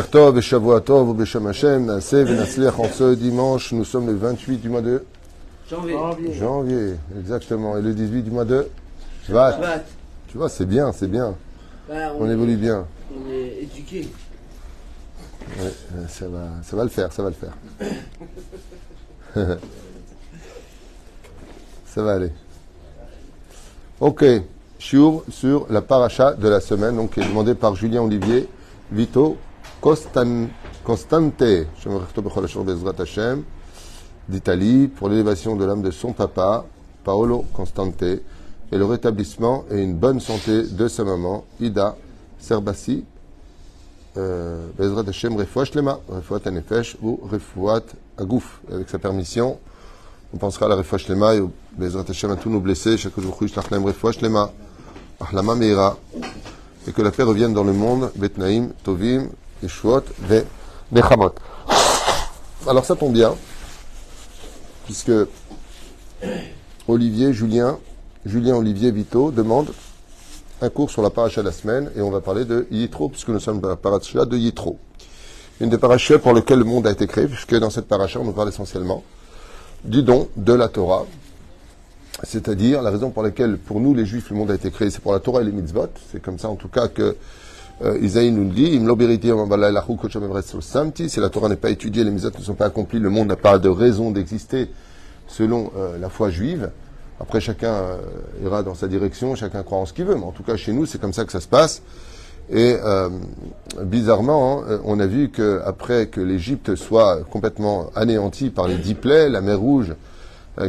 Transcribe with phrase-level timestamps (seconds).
[0.00, 4.80] Tov et Beshem Hashem, Naaseh, Venatzliach, en ce dimanche, nous sommes le 28 du mois
[4.82, 5.04] de
[5.68, 6.34] Janvier.
[6.34, 8.68] janvier, exactement, et le 18 du mois de.
[9.26, 9.84] Shvat.
[10.26, 11.36] Tu vois, c'est bien, c'est bien,
[11.88, 12.86] Bah, on évolue bien.
[13.14, 14.08] On est éduqué.
[15.60, 17.52] Ouais, euh, ça, va, ça va le faire, ça va le faire.
[21.86, 22.32] ça va aller.
[24.00, 24.24] Ok,
[24.80, 28.48] Sur la paracha de la semaine, donc qui est demandé par Julien Olivier,
[28.90, 29.36] Vito
[29.78, 30.46] Costan,
[30.82, 31.44] Constante,
[34.26, 36.64] d'Italie, pour l'élévation de l'âme de son papa,
[37.04, 38.22] Paolo Constante, et
[38.72, 41.96] le rétablissement et une bonne santé de sa maman, Ida
[42.38, 43.04] Serbassi,
[44.16, 47.82] euh, Bezrat Hashem, Refouat Shlema, Refouat Anefesh ou Refouat
[48.16, 48.62] Agouf.
[48.72, 49.58] Avec sa permission,
[50.32, 51.42] on pensera à la Refouat Shlema et
[51.76, 54.50] Bezrat Hashem à tous nos blessés, chaque jour, Refouat Shlema,
[55.20, 55.98] Ahlama Meira,
[56.88, 59.28] et que la paix revienne dans le monde, Betnaim, Tovim,
[59.62, 60.44] Yeshuot, Ve,
[60.92, 61.34] Nechamot.
[62.66, 63.34] Alors ça tombe bien,
[64.86, 65.12] puisque
[66.88, 67.78] Olivier, Julien,
[68.24, 69.72] Julien Olivier Vito demande
[70.62, 73.28] un cours sur la paracha de la semaine et on va parler de Yitro, puisque
[73.28, 74.78] nous sommes dans la paracha de Yitro.
[75.60, 78.24] Une des parachas pour lesquelles le monde a été créé, puisque dans cette paracha, on
[78.24, 79.02] nous parle essentiellement
[79.84, 81.06] du don de la Torah.
[82.22, 85.00] C'est-à-dire, la raison pour laquelle, pour nous, les Juifs, le monde a été créé, c'est
[85.00, 85.88] pour la Torah et les mitzvot.
[86.12, 87.16] C'est comme ça, en tout cas, que
[87.82, 88.78] euh, Isaïe nous le dit.
[91.08, 93.36] Si la Torah n'est pas étudiée, les mitzvot ne sont pas accomplis, le monde n'a
[93.36, 94.68] pas de raison d'exister
[95.26, 96.70] selon euh, la foi juive.
[97.20, 97.96] Après, chacun euh,
[98.44, 100.14] ira dans sa direction, chacun croit en ce qu'il veut.
[100.14, 101.82] Mais en tout cas, chez nous, c'est comme ça que ça se passe.
[102.50, 103.08] Et euh,
[103.82, 108.94] bizarrement, hein, on a vu que après que l'Égypte soit complètement anéantie par les dix
[108.94, 109.94] plaies, la mer Rouge, euh,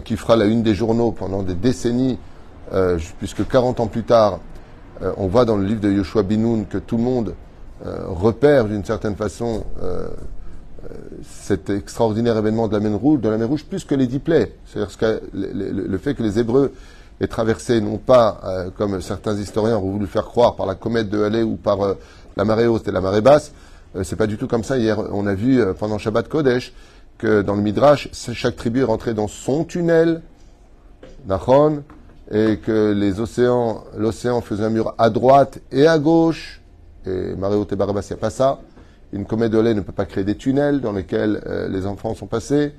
[0.06, 2.18] qui fera la une des journaux pendant des décennies,
[2.74, 4.40] euh, puisque 40 ans plus tard,
[5.02, 7.36] euh, on voit dans le livre de Yoshua Binoun que tout le monde
[7.86, 10.08] euh, repère d'une certaine façon euh,
[10.84, 14.08] euh, cet extraordinaire événement de la mer Rouge, de la mer Rouge plus que les
[14.08, 14.56] dix plaies.
[14.66, 16.74] C'est-à-dire le, fait que les Hébreux
[17.20, 21.10] aient traversé, non pas euh, comme certains historiens ont voulu faire croire par la comète
[21.10, 21.94] de Halley ou par euh,
[22.38, 23.52] la marée haute et la marée basse,
[23.96, 24.78] euh, c'est pas du tout comme ça.
[24.78, 26.74] Hier, on a vu euh, pendant Shabbat Kodesh
[27.22, 30.22] que dans le Midrash, chaque tribu est rentrée dans son tunnel,
[31.28, 31.84] Nachon,
[32.32, 36.62] et que les océans, l'océan faisait un mur à droite et à gauche,
[37.06, 38.60] et haute et marée basse, il n'y a pas ça.
[39.14, 42.16] Une comète de lait ne peut pas créer des tunnels dans lesquels euh, les enfants
[42.16, 42.74] sont passés,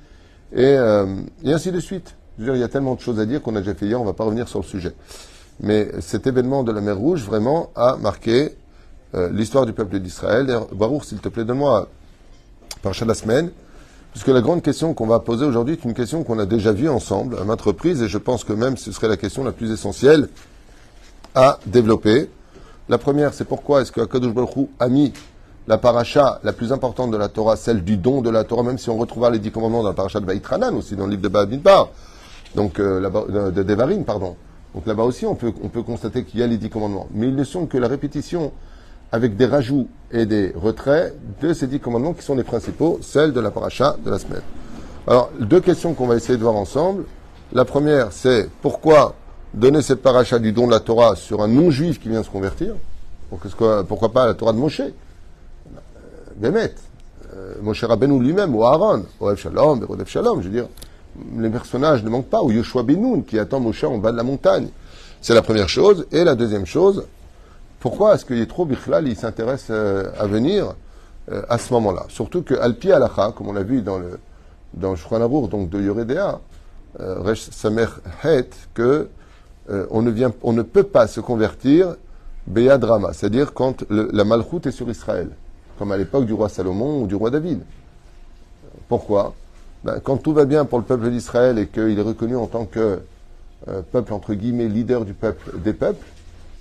[0.51, 1.05] et, euh,
[1.45, 2.15] et ainsi de suite.
[2.37, 3.85] Je veux dire, il y a tellement de choses à dire qu'on a déjà fait
[3.85, 4.93] hier, on ne va pas revenir sur le sujet.
[5.61, 8.55] Mais cet événement de la mer Rouge, vraiment, a marqué
[9.15, 10.47] euh, l'histoire du peuple d'Israël.
[10.47, 11.87] D'ailleurs, Baruch, s'il te plaît, donne-moi
[12.81, 13.51] par de la semaine,
[14.13, 16.87] puisque la grande question qu'on va poser aujourd'hui est une question qu'on a déjà vue
[16.87, 19.71] ensemble à maintes reprises, et je pense que même ce serait la question la plus
[19.71, 20.29] essentielle
[21.35, 22.29] à développer.
[22.89, 25.13] La première, c'est pourquoi est-ce que Akadosh Baruch a mis
[25.67, 28.77] la paracha la plus importante de la Torah, celle du don de la Torah, même
[28.77, 31.23] si on retrouvera les dix commandements dans la paracha de Baïtranan, aussi dans le livre
[31.23, 31.89] de Babinbar,
[32.53, 34.35] donc euh, de, de Devarim, pardon.
[34.75, 37.07] Donc là-bas aussi, on peut, on peut constater qu'il y a les dix commandements.
[37.13, 38.51] Mais ils ne sont que la répétition
[39.13, 43.31] avec des rajouts et des retraits de ces dix commandements qui sont les principaux, celles
[43.31, 44.41] de la paracha de la semaine.
[45.05, 47.03] Alors, deux questions qu'on va essayer de voir ensemble.
[47.51, 49.13] La première, c'est pourquoi
[49.53, 52.73] donner cette paracha du don de la Torah sur un non-juif qui vient se convertir?
[53.29, 54.81] Pourquoi, pas la Torah de Moshe?
[56.35, 56.73] Bémet.
[57.35, 60.67] Euh, Moshe Rabbeinu lui-même, ou Aaron, Oev Shalom, Shalom, je veux dire,
[61.37, 64.23] les personnages ne manquent pas, ou Yoshua Benoun qui attend Moshe en bas de la
[64.23, 64.69] montagne.
[65.21, 66.07] C'est la première chose.
[66.11, 67.05] Et la deuxième chose,
[67.83, 70.73] pourquoi est-ce que Yitro Bichlal, il s'intéresse euh, à venir
[71.29, 72.05] euh, à ce moment-là?
[72.07, 74.19] Surtout que Alpi Alacha, comme on l'a vu dans le
[74.73, 76.39] dans Aruch, donc de Yoredea,
[77.01, 77.87] euh, Resh Samer
[78.23, 79.09] Het, que
[79.91, 81.95] on, ne vient, on ne peut pas se convertir
[82.47, 85.29] Beyad Rama, c'est-à-dire quand la Malchoute est sur Israël,
[85.77, 87.63] comme à l'époque du roi Salomon ou du roi David.
[88.87, 89.33] Pourquoi?
[89.83, 92.63] Ben, Quand tout va bien pour le peuple d'Israël et qu'il est reconnu en tant
[92.63, 92.99] que
[93.91, 96.05] peuple, entre guillemets, leader du peuple, des peuples,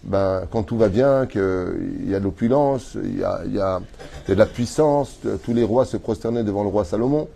[0.05, 3.81] ben, quand tout va bien, qu'il y a de l'opulence, il y a,
[4.29, 7.29] de la puissance, de- tous les rois se prosternaient devant le roi Salomon,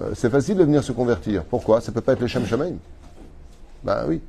[0.00, 1.42] euh, c'est facile de venir se convertir.
[1.44, 1.80] Pourquoi?
[1.80, 2.74] Ça peut pas être les Shem Shamaim.
[3.82, 4.20] Ben oui.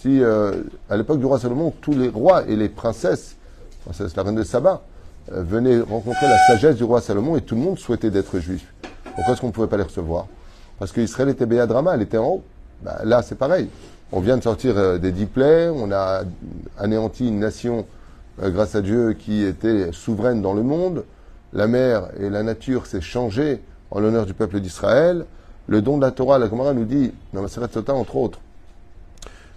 [0.00, 3.36] Si euh, à l'époque du roi Salomon, tous les rois et les princesses,
[3.84, 4.82] princesse la reine de Saba,
[5.32, 8.72] euh, venaient rencontrer la sagesse du roi Salomon et tout le monde souhaitait d'être juif.
[9.14, 10.26] Pourquoi est-ce qu'on ne pouvait pas les recevoir?
[10.78, 12.42] Parce qu'Israël était Béadrama, elle était en haut.
[12.82, 13.68] Ben, là, c'est pareil.
[14.14, 16.24] On vient de sortir euh, des dix plaies, on a
[16.78, 17.86] anéanti une nation,
[18.42, 21.04] euh, grâce à Dieu, qui était souveraine dans le monde.
[21.54, 25.24] La mer et la nature s'est changée en l'honneur du peuple d'Israël.
[25.66, 28.38] Le don de la Torah, la Gemara nous dit, dans la Sota, entre autres,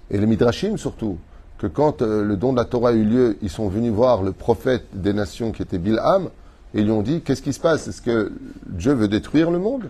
[0.10, 1.18] et les Midrashim surtout,
[1.58, 4.24] que quand euh, le don de la Torah a eu lieu, ils sont venus voir
[4.24, 6.30] le prophète des nations qui était Bilham,
[6.74, 7.90] et ils lui ont dit, qu'est-ce qui se passe?
[7.90, 8.32] Est-ce que
[8.68, 9.90] Dieu veut détruire le monde?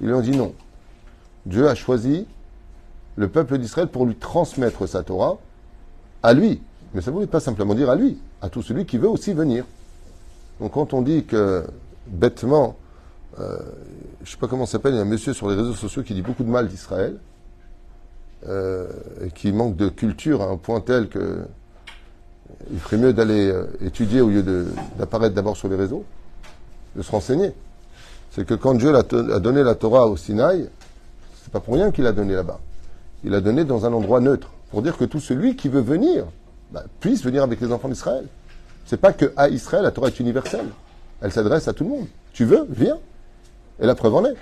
[0.00, 0.54] Ils lui ont dit non.
[1.44, 2.26] Dieu a choisi
[3.20, 5.36] le peuple d'Israël pour lui transmettre sa Torah
[6.22, 6.62] à lui.
[6.94, 9.34] Mais ça ne veut pas simplement dire à lui, à tout celui qui veut aussi
[9.34, 9.66] venir.
[10.58, 11.64] Donc quand on dit que,
[12.06, 12.76] bêtement,
[13.38, 13.58] euh,
[14.22, 16.02] je ne sais pas comment s'appelle, il y a un monsieur sur les réseaux sociaux
[16.02, 17.18] qui dit beaucoup de mal d'Israël,
[18.48, 18.88] euh,
[19.22, 21.42] et qui manque de culture à un point tel que
[22.72, 24.42] il ferait mieux d'aller euh, étudier au lieu
[24.98, 26.04] d'apparaître d'abord sur les réseaux,
[26.96, 27.52] de se renseigner.
[28.30, 30.70] C'est que quand Dieu a donné la Torah au Sinaï,
[31.42, 32.58] c'est pas pour rien qu'il l'a donné là-bas.
[33.24, 36.24] Il l'a donné dans un endroit neutre, pour dire que tout celui qui veut venir
[36.72, 38.24] bah, puisse venir avec les enfants d'Israël.
[38.86, 40.66] C'est pas que à Israël, la Torah est universelle.
[41.20, 42.06] Elle s'adresse à tout le monde.
[42.32, 42.98] Tu veux, viens.
[43.80, 44.36] Et la preuve en est.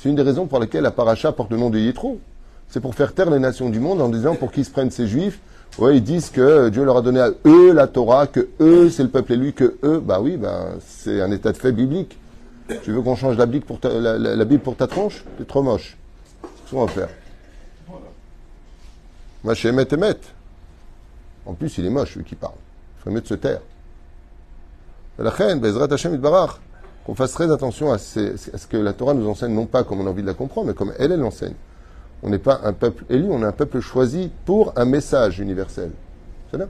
[0.00, 2.20] C'est une des raisons pour lesquelles la paracha porte le nom de Yétro.
[2.68, 5.06] C'est pour faire taire les nations du monde en disant pour qu'ils se prennent ces
[5.06, 5.40] juifs.
[5.78, 9.02] Ouais, ils disent que Dieu leur a donné à eux la Torah, que eux, c'est
[9.02, 12.18] le peuple élu, que eux, bah oui, ben, c'est un état de fait biblique.
[12.82, 15.24] Tu veux qu'on change la Bible pour ta, tronche?
[15.38, 15.96] C'est trop moche.
[16.42, 17.08] Qu'est-ce qu'on va faire?
[19.54, 19.86] Chez Emet.
[21.44, 22.54] En plus, il est moche, celui qui parle.
[22.96, 23.60] Il ferait mieux de se taire.
[25.18, 26.60] La reine, Bezrat Hashem Itbarach,
[27.04, 30.06] qu'on fasse très attention à ce que la Torah nous enseigne, non pas comme on
[30.06, 31.54] a envie de la comprendre, mais comme elle, elle l'enseigne.
[32.22, 35.90] On n'est pas un peuple élu, on est un peuple choisi pour un message universel.
[36.50, 36.66] C'est là.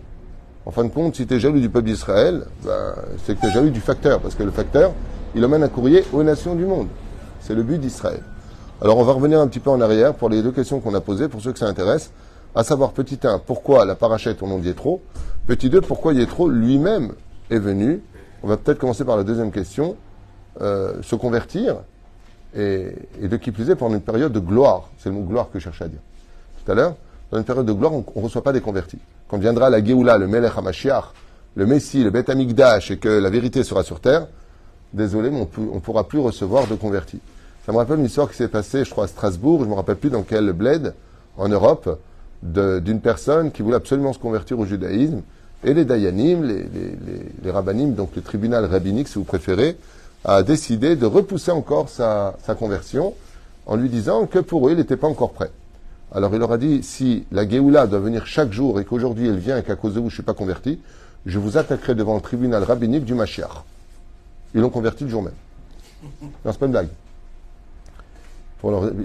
[0.64, 3.46] En fin de compte, si tu es jaloux du peuple d'Israël, ben, c'est que tu
[3.46, 4.92] es jaloux du facteur, parce que le facteur,
[5.34, 6.88] il emmène un courrier aux nations du monde.
[7.40, 8.22] C'est le but d'Israël.
[8.80, 11.00] Alors on va revenir un petit peu en arrière pour les deux questions qu'on a
[11.00, 12.10] posées, pour ceux que ça intéresse,
[12.54, 15.00] à savoir, petit 1, pourquoi la parachète au nom d'Yétro
[15.46, 17.12] Petit 2, pourquoi Yétro lui-même
[17.50, 18.02] est venu
[18.42, 19.96] On va peut-être commencer par la deuxième question,
[20.60, 21.76] euh, se convertir,
[22.54, 24.90] et, de qui plus est pendant une période de gloire.
[24.98, 26.00] C'est le mot gloire que je cherchais à dire
[26.64, 26.94] tout à l'heure.
[27.30, 28.98] Dans une période de gloire, on ne reçoit pas des convertis.
[29.28, 31.04] Quand viendra la Géoula, le Melech HaMashiach,
[31.54, 34.26] le Messie, le Beth Amikdash, et que la vérité sera sur terre,
[34.92, 37.20] désolé, mais on ne pourra plus recevoir de convertis.
[37.64, 39.74] Ça me rappelle une histoire qui s'est passée, je crois, à Strasbourg, je ne me
[39.74, 40.94] rappelle plus dans quel bled,
[41.38, 41.96] en Europe, de-
[42.42, 45.22] d'une personne qui voulait absolument se convertir au judaïsme,
[45.64, 49.76] et les Dayanim, les, les, les, les rabbinim, donc le tribunal rabbinique, si vous préférez,
[50.24, 53.14] a décidé de repousser encore sa, sa conversion
[53.66, 55.50] en lui disant que pour eux, il n'était pas encore prêt.
[56.14, 59.38] Alors il leur a dit, si la Géoula doit venir chaque jour et qu'aujourd'hui elle
[59.38, 60.80] vient et qu'à cause de vous je ne suis pas converti,
[61.24, 63.62] je vous attaquerai devant le tribunal rabbinique du Mashiach.
[64.54, 65.32] Ils l'ont converti le jour même.
[66.22, 66.88] Non, c'est pas une blague.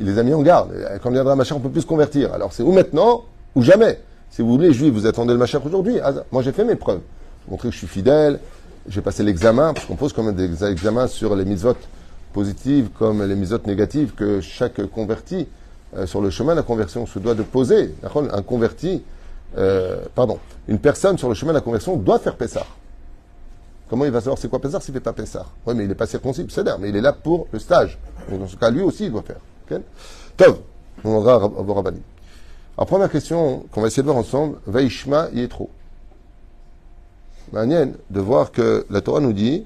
[0.01, 0.71] Les a mis en garde.
[1.01, 2.33] Quand viendra Mashiach, on peut plus se convertir.
[2.33, 3.24] Alors c'est ou maintenant
[3.56, 4.00] ou jamais.
[4.30, 6.00] Si vous voulez, juifs, vous attendez le Mashiach aujourd'hui.
[6.04, 7.00] Ah, Moi j'ai fait mes preuves.
[7.50, 8.39] J'ai que je suis fidèle,
[8.89, 11.75] j'ai passé l'examen, parce qu'on pose quand même des examens sur les mitzvot
[12.33, 15.48] positives comme les mitzvot négatives que chaque converti
[15.95, 17.95] euh, sur le chemin de la conversion se doit de poser.
[18.03, 19.03] Un converti,
[19.57, 22.65] euh, pardon, une personne sur le chemin de la conversion doit faire Pessah.
[23.89, 25.95] Comment il va savoir c'est quoi Pessah s'il fait pas Pessah Oui, mais il n'est
[25.95, 27.98] pas circoncis, c'est d'air, mais il est là pour le stage.
[28.30, 29.39] Donc dans ce cas, lui aussi, il doit faire.
[29.72, 29.80] Ok?
[30.36, 30.60] Tov,
[31.04, 32.01] on demandera à Rab- à vos rabbinim.
[32.78, 35.69] Alors, première question qu'on va essayer de voir ensemble, Vaishma Yetro.
[37.54, 39.66] Manienne de voir que la Torah nous dit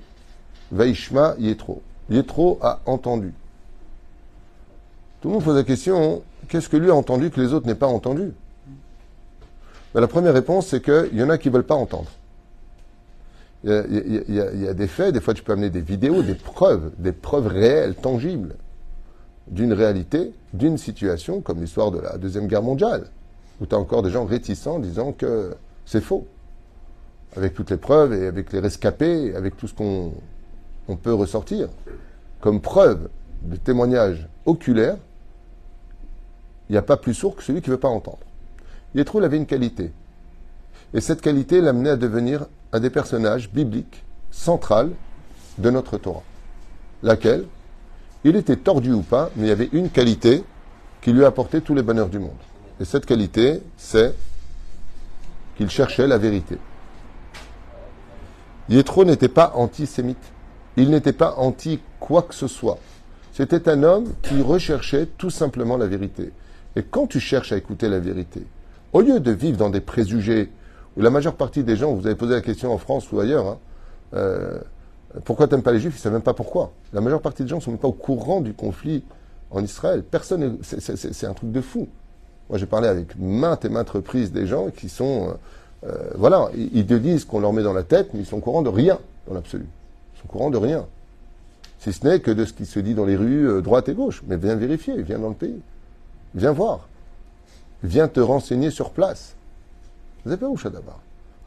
[0.72, 1.82] Vaishma Yetro.
[2.10, 3.34] Yetro a entendu.
[5.22, 7.76] Tout le monde pose la question qu'est-ce que lui a entendu que les autres n'aient
[7.76, 8.34] pas entendu?
[9.94, 12.10] Ben, La première réponse, c'est qu'il y en a qui ne veulent pas entendre.
[13.63, 17.12] Il y, a, des faits, des fois tu peux amener des vidéos, des preuves, des
[17.12, 18.56] preuves réelles, tangibles,
[19.48, 23.08] d'une réalité, d'une situation, comme l'histoire de la Deuxième Guerre mondiale,
[23.60, 26.25] où tu as encore des gens réticents disant que c'est faux.
[27.36, 30.12] Avec toutes les preuves et avec les rescapés, avec tout ce qu'on
[30.88, 31.70] on peut ressortir
[32.41, 33.10] comme preuve
[33.44, 34.98] de témoignages oculaires,
[36.70, 38.20] il n'y a pas plus sourd que celui qui ne veut pas entendre.
[38.96, 39.91] Yétro, il avait une qualité.
[40.94, 44.92] Et cette qualité l'amenait à devenir un des personnages bibliques central
[45.58, 46.24] de notre Torah.
[47.04, 47.46] Laquelle?
[48.24, 50.44] Il était tordu ou pas, mais il y avait une qualité
[51.01, 52.32] qui lui apportait tous les bonheurs du monde.
[52.80, 54.16] Et cette qualité, c'est
[55.58, 56.58] qu'il cherchait la vérité.
[58.70, 60.32] Yétro n'était pas antisémite.
[60.78, 62.78] Il n'était pas anti quoi que ce soit.
[63.34, 66.32] C'était un homme qui recherchait tout simplement la vérité.
[66.75, 68.46] Et quand tu cherches à écouter la vérité,
[68.94, 70.50] au lieu de vivre dans des préjugés,
[70.98, 73.57] la majeure partie des gens, vous avez posé la question en France ou ailleurs, hein,
[74.13, 74.60] euh,
[75.25, 75.93] pourquoi t'aimes pas les juifs?
[75.95, 76.71] Ils ne savent même pas pourquoi.
[76.93, 79.03] La majeure partie des gens ne sont même pas au courant du conflit
[79.51, 80.03] en Israël.
[80.03, 81.88] Personne, est- c'est- un truc de fou.
[82.50, 85.29] Moi, j'ai parlé avec maintes et maintes reprises des gens qui sont,
[85.83, 88.38] euh, euh, voilà, ils, te disent qu'on leur met dans la tête, mais ils sont
[88.38, 89.65] au courant de rien dans l'absolu.
[90.15, 90.86] Ils sont au courant de rien.
[91.79, 94.21] Si ce n'est que de ce qui se dit dans les rues, droite et gauche.
[94.27, 95.60] Mais viens vérifier, viens dans le pays.
[96.36, 96.88] Viens voir.
[97.83, 99.36] Viens te renseigner sur place.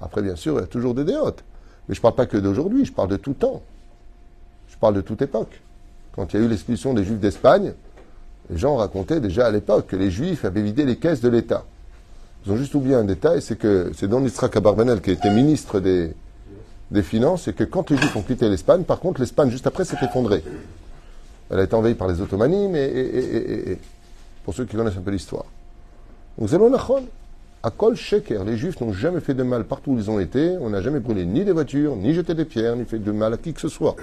[0.01, 1.43] Après, bien sûr, il y a toujours des déotes.
[1.89, 3.63] Mais je ne parle pas que d'aujourd'hui, je parle de tout temps.
[4.69, 5.61] Je parle de toute époque.
[6.15, 7.75] Quand il y a eu l'expulsion des Juifs d'Espagne,
[8.51, 11.65] les gens racontaient déjà à l'époque que les Juifs avaient vidé les caisses de l'État.
[12.45, 15.81] Ils ont juste oublié un détail, c'est que c'est Don Israk Abarbanel qui était ministre
[15.81, 16.15] des,
[17.03, 19.97] Finances, et que quand les Juifs ont quitté l'Espagne, par contre, l'Espagne, juste après, s'est
[20.01, 20.45] effondrée.
[21.51, 23.79] Elle a été envahie par les Ottomanies, mais et,
[24.45, 25.45] pour ceux qui connaissent un peu l'histoire.
[26.39, 26.49] Donc,
[27.65, 30.59] à Kol Sheker, les Juifs n'ont jamais fait de mal partout où ils ont été.
[30.61, 33.33] On n'a jamais brûlé ni des voitures, ni jeté des pierres, ni fait de mal
[33.33, 33.97] à qui que ce soit.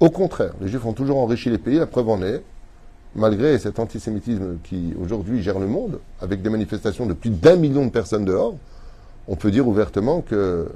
[0.00, 2.42] Au contraire, les Juifs ont toujours enrichi les pays, la preuve en est,
[3.14, 7.86] malgré cet antisémitisme qui aujourd'hui gère le monde, avec des manifestations de plus d'un million
[7.86, 8.56] de personnes dehors,
[9.28, 10.68] on peut dire ouvertement que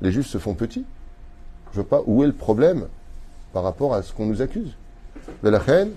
[0.00, 0.86] les Juifs se font petits.
[1.74, 2.86] Je ne vois pas où est le problème
[3.52, 4.72] par rapport à ce qu'on nous accuse.
[5.42, 5.90] Mais la reine,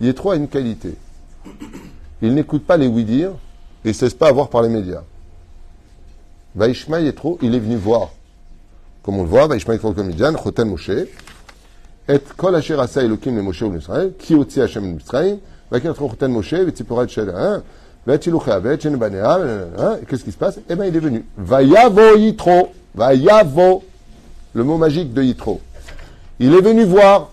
[0.00, 0.94] Yétro a une qualité.
[2.22, 3.32] Il n'écoute pas les oui-dire
[3.84, 5.02] et ne cesse pas à voir par les médias.
[6.54, 8.10] Vaishma Yétro, il est venu voir.
[9.02, 10.90] Comme on le voit, Vaishma Yétro comme Midian, Choten Moshe,
[12.08, 15.38] et kol asher asa Elokim le Moshe ou l'Israël, ki otzi Hashem le Mitzrayim,
[15.70, 16.54] vakir Choten Moshe,
[18.06, 19.38] v'etchen banea,
[20.08, 20.58] qu'est-ce qui se passe?
[20.68, 21.24] Eh bien, il est venu.
[21.36, 23.84] Vayavo Yitro, Vayavo,
[24.54, 25.60] le mot magique de Yitro.
[26.38, 27.30] Il est venu voir.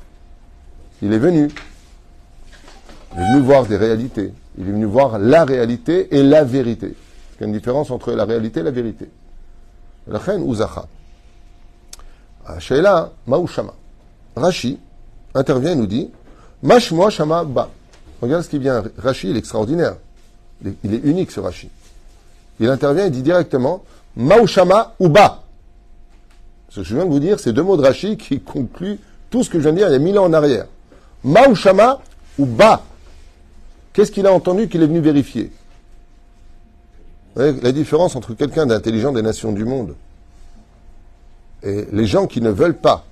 [1.02, 1.50] Il est venu.
[3.14, 4.34] Il est venu voir des réalités.
[4.58, 6.96] Il est venu voir la réalité et la vérité.
[7.36, 9.10] Il y a une différence entre la réalité et la vérité.
[10.08, 10.88] La reine Uzacha.
[12.60, 13.74] Sheila Maouchama.
[14.36, 14.80] Rashi
[15.34, 16.10] intervient et nous dit
[16.64, 17.70] Mashmoa Shama Ba.
[18.22, 18.84] Regarde ce qui vient.
[18.98, 19.98] Rashi, il est extraordinaire.
[20.84, 21.70] Il est unique ce Rashi.
[22.60, 23.84] Il intervient et dit directement
[24.16, 25.44] Maouchama ou Ba.
[26.70, 29.00] Ce que je viens de vous dire, c'est deux mots de Rashi qui concluent
[29.30, 30.66] tout ce que je viens de dire il y a mille ans en arrière.
[31.24, 32.00] Maouchama
[32.40, 32.82] ou Ba.
[33.98, 35.52] Qu'est-ce qu'il a entendu qu'il est venu vérifier
[37.36, 39.96] Vous voyez, La différence entre quelqu'un d'intelligent des nations du monde
[41.64, 43.06] et les gens qui ne veulent pas,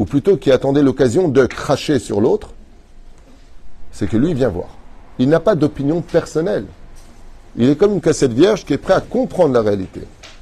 [0.00, 2.50] ou plutôt qui attendaient l'occasion de cracher sur l'autre,
[3.92, 4.70] c'est que lui vient voir.
[5.20, 6.66] Il n'a pas d'opinion personnelle.
[7.54, 10.00] Il est comme une cassette vierge qui est prêt à comprendre la réalité.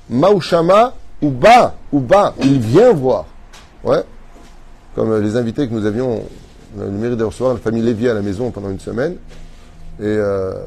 [0.08, 3.26] Maouchama ou bas, ou bas, il vient voir.
[3.84, 4.04] Ouais.
[4.94, 6.24] Comme les invités que nous avions,
[6.76, 9.16] on a le mérite de recevoir la famille Lévy à la maison pendant une semaine.
[10.00, 10.64] Et, euh,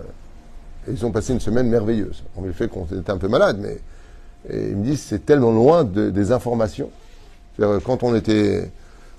[0.87, 2.23] ils ont passé une semaine merveilleuse.
[2.35, 3.79] On le fait qu'on était un peu malade, mais
[4.51, 6.89] ils me disent c'est tellement loin de, des informations.
[7.55, 8.71] C'est-à-dire, Quand on était,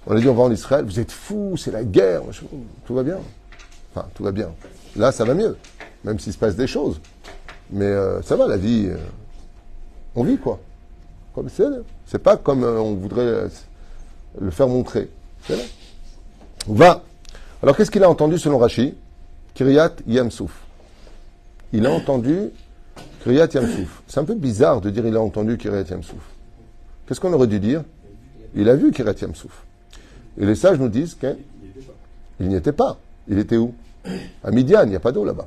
[0.06, 2.46] on a dit on va en Israël, vous êtes fous, c'est la guerre, machin.
[2.84, 3.18] tout va bien.
[3.94, 4.48] Enfin, tout va bien.
[4.96, 5.56] Là, ça va mieux,
[6.04, 7.00] même s'il se passe des choses.
[7.70, 8.96] Mais euh, ça va, la vie, euh,
[10.14, 10.58] on vit quoi.
[11.34, 11.64] Comme c'est,
[12.06, 13.48] c'est pas comme euh, on voudrait euh,
[14.40, 15.08] le faire montrer.
[15.46, 15.62] C'est là.
[16.66, 17.02] Va.
[17.62, 18.95] Alors qu'est-ce qu'il a entendu selon Rashi
[19.54, 20.52] Kiryat Yamsouf.
[21.73, 22.50] Il a entendu
[23.23, 24.02] Kiryat Yamsouf.
[24.09, 26.21] C'est un peu bizarre de dire il a entendu Kiryat Yamsouf.
[27.07, 27.83] Qu'est-ce qu'on aurait dû dire?
[28.54, 29.64] Il a vu Kiryat Yamsouf.
[30.38, 32.99] Et les sages nous disent qu'il n'y était pas.
[33.28, 33.75] Il était où?
[34.42, 35.47] À Midian, il n'y a pas d'eau là-bas.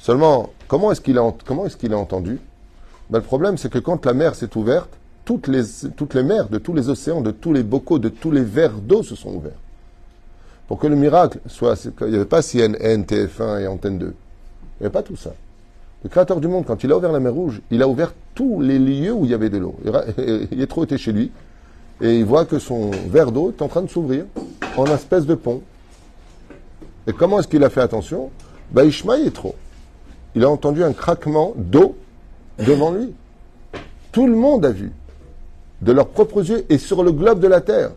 [0.00, 2.38] Seulement, comment est-ce qu'il a, ent- comment est-ce qu'il a entendu?
[3.10, 4.90] Ben, Le problème, c'est que quand la mer s'est ouverte,
[5.26, 8.72] toutes les, mers de tous les océans, de tous les bocaux, de tous les vers
[8.72, 9.58] d'eau se sont ouverts.
[10.68, 11.74] Pour que le miracle soit.
[12.00, 14.06] Il n'y avait pas CNN, TF1 et Antenne 2.
[14.06, 14.10] Il
[14.80, 15.34] n'y avait pas tout ça.
[16.04, 18.60] Le Créateur du monde, quand il a ouvert la mer Rouge, il a ouvert tous
[18.60, 19.74] les lieux où il y avait de l'eau.
[19.84, 21.32] Ra- et Yétro était chez lui
[22.00, 24.26] et il voit que son verre d'eau est en train de s'ouvrir
[24.76, 25.62] en espèce de pont.
[27.08, 28.30] Et comment est-ce qu'il a fait attention?
[28.70, 29.54] Bah, Ishmael Yétro.
[30.34, 31.96] Il a entendu un craquement d'eau
[32.58, 33.12] devant lui.
[34.12, 34.92] Tout le monde a vu,
[35.82, 37.90] de leurs propres yeux et sur le globe de la terre,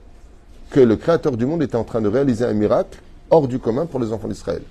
[0.70, 3.86] que le Créateur du monde était en train de réaliser un miracle hors du commun
[3.86, 4.62] pour les enfants d'Israël.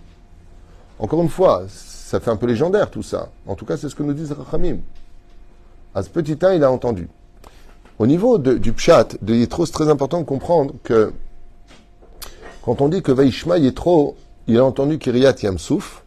[0.99, 3.29] Encore une fois, ça fait un peu légendaire tout ça.
[3.47, 4.79] En tout cas, c'est ce que nous disent Rachamim.
[5.95, 7.09] À ce petit temps, il a entendu.
[7.99, 11.13] Au niveau du pshat de Yitro, c'est très important de comprendre que
[12.63, 16.05] quand on dit que Vaishma il a entendu Kiryat Yamsouf,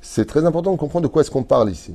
[0.00, 1.94] c'est très important de comprendre de quoi est-ce qu'on parle ici.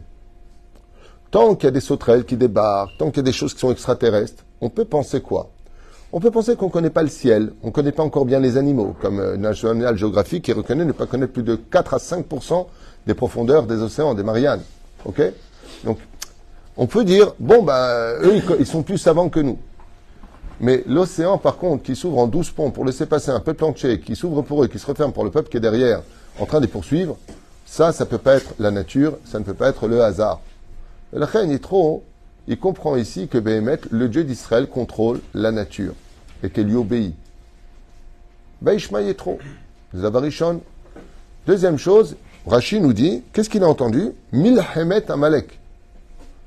[1.34, 3.60] Tant qu'il y a des sauterelles qui débarquent, tant qu'il y a des choses qui
[3.60, 5.50] sont extraterrestres, on peut penser quoi?
[6.12, 8.40] On peut penser qu'on ne connaît pas le ciel, on ne connaît pas encore bien
[8.40, 11.98] les animaux, comme euh, National Geographic qui reconnaît ne pas connaître plus de 4 à
[11.98, 12.28] 5
[13.08, 14.62] des profondeurs des océans, des Mariannes.
[15.84, 15.98] Donc,
[16.78, 19.58] on peut dire, bon, bah, eux, ils sont plus savants que nous.
[20.60, 24.00] Mais l'océan, par contre, qui s'ouvre en 12 ponts pour laisser passer un peuple entier,
[24.00, 26.04] qui s'ouvre pour eux, qui se referme pour le peuple qui est derrière,
[26.40, 27.18] en train de les poursuivre,
[27.66, 30.40] ça, ça peut pas être la nature, ça ne peut pas être le hasard.
[31.16, 32.04] Reine Yitro,
[32.48, 35.94] il comprend ici que Béhémet, le Dieu d'Israël, contrôle la nature
[36.42, 37.16] et qu'elle lui obéit.
[38.62, 39.38] Baishma Yitro,
[39.96, 40.62] Zavarishon.
[41.46, 42.16] Deuxième chose,
[42.48, 44.12] Rashi nous dit, qu'est-ce qu'il a entendu?
[44.32, 45.60] Milhemet Amalek.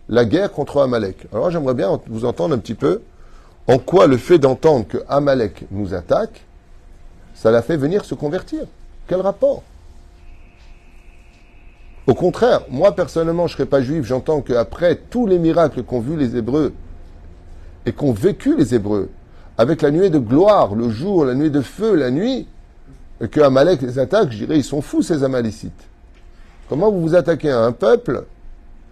[0.08, 1.26] La guerre contre Amalek.
[1.32, 3.02] Alors j'aimerais bien vous entendre un petit peu
[3.66, 6.44] en quoi le fait d'entendre que Amalek nous attaque,
[7.34, 8.66] ça l'a fait venir se convertir.
[9.06, 9.62] Quel rapport?
[12.06, 16.00] Au contraire, moi personnellement, je ne serais pas juif, j'entends qu'après tous les miracles qu'ont
[16.00, 16.72] vus les Hébreux
[17.84, 19.10] et qu'ont vécu les Hébreux,
[19.58, 22.46] avec la nuée de gloire, le jour, la nuée de feu, la nuit,
[23.20, 25.72] et que Amalek les attaque, je dirais, ils sont fous ces Amalécites.
[26.68, 28.24] Comment vous vous attaquez à un peuple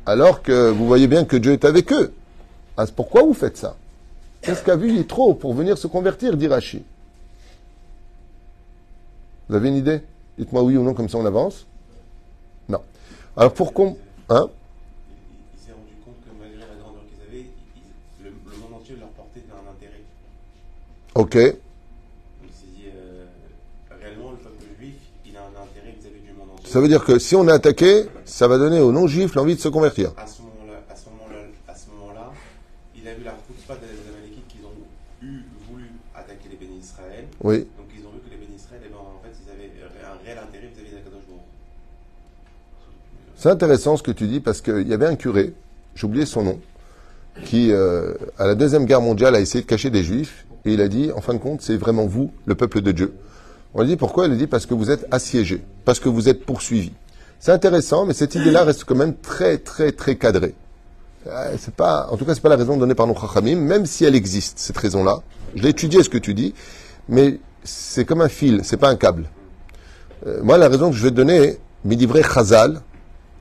[0.07, 2.13] alors que vous voyez bien que Dieu est avec eux?
[2.77, 3.77] Ah, Pourquoi vous faites ça?
[4.41, 6.83] Qu'est-ce qu'a vu Yitro pour venir se convertir, dit Rashi?
[9.49, 10.03] Vous avez une idée?
[10.39, 11.67] Dites-moi oui ou non, comme ça on avance.
[13.37, 13.97] Alors pour qu'on...
[14.29, 14.49] Hein?
[15.55, 17.47] Il, s'est rendu compte que malgré la grandeur qu'ils avaient,
[18.23, 20.03] le, le monde entier leur portait un intérêt.
[21.15, 21.37] Ok.
[21.37, 23.27] Donc dit, euh,
[24.01, 24.95] réellement, le peuple juif,
[25.27, 26.71] il a un intérêt vis-à-vis du monde entier.
[26.71, 29.61] Ça veut dire que si on est attaqué, ça va donner aux non-juifs l'envie de
[29.61, 30.13] se convertir.
[30.17, 32.33] À ce moment-là, à ce moment-là, à ce moment-là,
[32.95, 33.33] il a vu la
[33.67, 34.77] pas des Amalekites qu'ils ont
[35.23, 37.27] eu, voulu attaquer les bénis d'Israël.
[37.43, 37.67] Oui.
[37.79, 39.73] Donc ils ont vu que les bénis d'Israël, eh ben, en fait, ils avaient
[40.05, 41.43] un réel intérêt vis-à-vis d'Akadosh Baruch.
[43.45, 45.53] C'est intéressant ce que tu dis parce qu'il y avait un curé,
[45.95, 46.61] j'ai oublié son nom,
[47.45, 50.81] qui, euh, à la Deuxième Guerre mondiale, a essayé de cacher des juifs et il
[50.81, 53.13] a dit, en fin de compte, c'est vraiment vous, le peuple de Dieu.
[53.75, 54.29] On lui dit pourquoi?
[54.29, 56.95] Il a dit parce que vous êtes assiégés, parce que vous êtes poursuivis.
[57.39, 60.55] C'est intéressant, mais cette idée-là reste quand même très, très, très cadrée.
[61.27, 63.85] Euh, C'est pas, en tout cas, c'est pas la raison donnée par nos chachamim, même
[63.85, 65.21] si elle existe, cette raison-là.
[65.55, 66.55] Je l'ai étudié ce que tu dis,
[67.11, 69.27] mais c'est comme un fil, c'est pas un câble.
[70.27, 72.81] Euh, moi, la raison que je vais te donner, Midivre Chazal,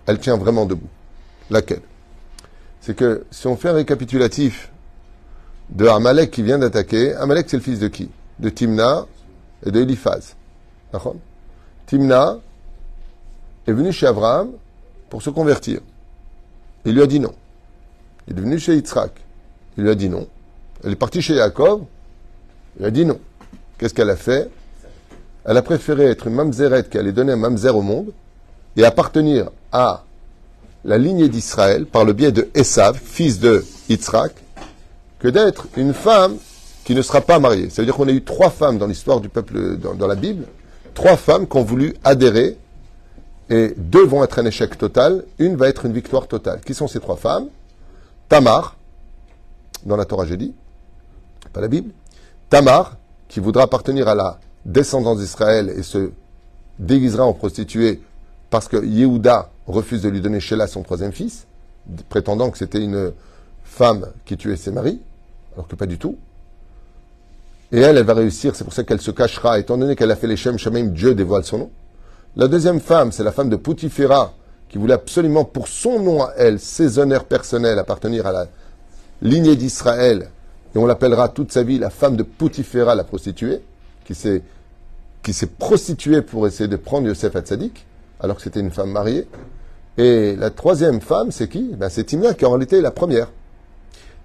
[0.05, 0.89] elle tient vraiment debout.
[1.50, 1.81] Laquelle?
[2.81, 4.72] C'est que si on fait un récapitulatif
[5.69, 8.10] de Amalek qui vient d'attaquer, Amalek c'est le fils de qui?
[8.39, 9.05] De Timna
[9.65, 10.36] et de Eliphaz.
[11.86, 12.39] Timna
[13.67, 14.51] est venu chez Abraham
[15.10, 15.79] pour se convertir.
[16.86, 17.33] Il lui a dit non.
[18.27, 19.12] Il est venu chez Yitzhak.
[19.77, 20.27] Il lui a dit non.
[20.84, 21.84] Elle est partie chez Yaakov.
[22.80, 23.19] Il a dit non.
[23.78, 24.49] Qu'est-ce qu'elle a fait?
[25.45, 28.12] Elle a préféré être une mamzeret qui allait donner un mamzer au monde
[28.75, 30.03] et appartenir à
[30.86, 34.33] la lignée d'Israël par le biais de Esav, fils de Yitzhak,
[35.19, 36.38] que d'être une femme
[36.83, 37.69] qui ne sera pas mariée.
[37.69, 40.45] Ça veut dire qu'on a eu trois femmes dans l'histoire du peuple, dans, la Bible,
[40.93, 42.57] trois femmes qui ont voulu adhérer,
[43.49, 46.62] et deux vont être un échec total, une va être une victoire totale.
[46.65, 47.47] Qui sont ces trois femmes?
[48.29, 48.75] Tamar,
[49.86, 50.53] dans la Torah j'ai dit,
[51.51, 51.91] pas la Bible,
[52.49, 56.12] Tamar, qui voudra appartenir à la descendance d'Israël et se
[56.79, 58.01] déguisera en prostituée
[58.49, 61.45] parce que Yehuda refuse de lui donner Sheila son troisième fils,
[62.10, 63.12] prétendant que c'était une
[63.63, 65.02] femme qui tuait ses maris,
[65.54, 66.17] alors que pas du tout.
[67.71, 70.15] Et elle, elle va réussir, c'est pour ça qu'elle se cachera, étant donné qu'elle a
[70.15, 70.58] fait les Shem
[70.91, 71.71] Dieu dévoile son nom.
[72.36, 74.34] La deuxième femme, c'est la femme de Poutifera,
[74.69, 78.47] qui voulait absolument, pour son nom à elle, ses honneurs personnels, appartenir à la
[79.21, 80.30] lignée d'Israël,
[80.76, 83.62] et on l'appellera toute sa vie la femme de Poutifera, la prostituée,
[84.06, 84.41] qui s'est,
[85.21, 87.86] qui s'est prostituée pour essayer de prendre Yosef Hatzadik,
[88.23, 89.27] alors que c'était une femme mariée.
[89.97, 91.75] Et la troisième femme, c'est qui?
[91.75, 93.27] Ben, C'est Timna, qui en réalité est la première.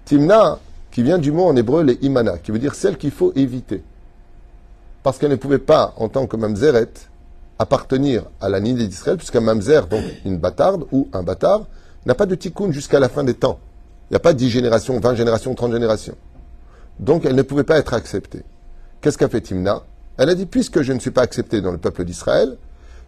[0.06, 0.58] Timna,
[0.90, 3.82] qui vient du mot en hébreu, les imana, qui veut dire celle qu'il faut éviter.
[5.02, 6.88] Parce qu'elle ne pouvait pas, en tant que mamzeret,
[7.58, 11.66] appartenir à la lignée d'Israël, puisqu'un mamzer, donc une bâtarde ou un bâtard,
[12.06, 13.58] n'a pas de tikkun jusqu'à la fin des temps.
[14.08, 16.16] Il n'y a pas 10 générations, 20 générations, 30 générations.
[17.00, 18.44] Donc elle ne pouvait pas être acceptée.
[19.00, 19.82] Qu'est-ce qu'a fait Timna?
[20.16, 22.56] Elle a dit, puisque je ne suis pas acceptée dans le peuple d'Israël,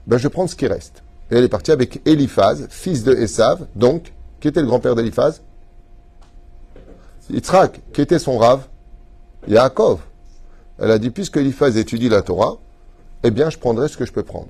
[0.07, 1.03] ben je prends ce qui reste.
[1.31, 5.43] Et elle est partie avec Eliphaz, fils de Esav, donc, qui était le grand-père d'Eliphaz
[7.31, 8.67] Yitzhak, qui était son rave
[9.47, 10.01] Yaakov.
[10.79, 12.57] Elle a dit, puisque Eliphaz étudie la Torah,
[13.23, 14.49] eh bien, je prendrai ce que je peux prendre.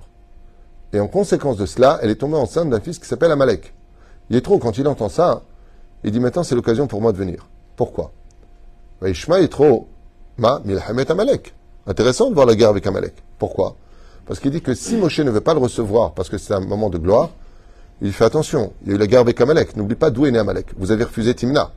[0.93, 3.75] Et en conséquence de cela, elle est tombée enceinte d'un fils qui s'appelle Amalek.
[4.43, 5.43] Trop, quand il entend ça,
[6.05, 7.49] il dit, maintenant, c'est l'occasion pour moi de venir.
[7.77, 8.13] Pourquoi?
[9.05, 9.89] Ishma trop,
[10.39, 11.55] ma milhamet Amalek.
[11.87, 13.15] Intéressant de voir la guerre avec Amalek.
[13.39, 13.77] Pourquoi?
[14.27, 16.61] Parce qu'il dit que si Moshe ne veut pas le recevoir, parce que c'est un
[16.61, 17.31] moment de gloire,
[18.03, 18.73] il fait attention.
[18.83, 19.77] Il y a eu la guerre avec Amalek.
[19.77, 20.69] N'oublie pas d'où est né Amalek.
[20.79, 21.73] Vous avez refusé Timna.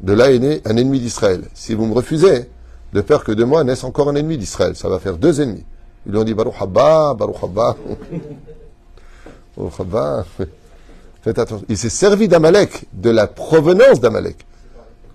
[0.00, 1.42] De là est né un ennemi d'Israël.
[1.54, 2.48] Si vous me refusez,
[2.92, 4.76] de peur que de moi naisse encore un ennemi d'Israël.
[4.76, 5.64] Ça va faire deux ennemis.
[6.06, 7.76] Ils lui ont dit Baruch Haba, Baruch Haba.
[9.56, 10.24] Baruch Haba.
[11.22, 11.66] Faites attention.
[11.68, 14.46] Il s'est servi d'Amalek, de la provenance d'Amalek.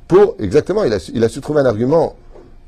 [0.07, 2.15] Pour, exactement, il a su trouver un argument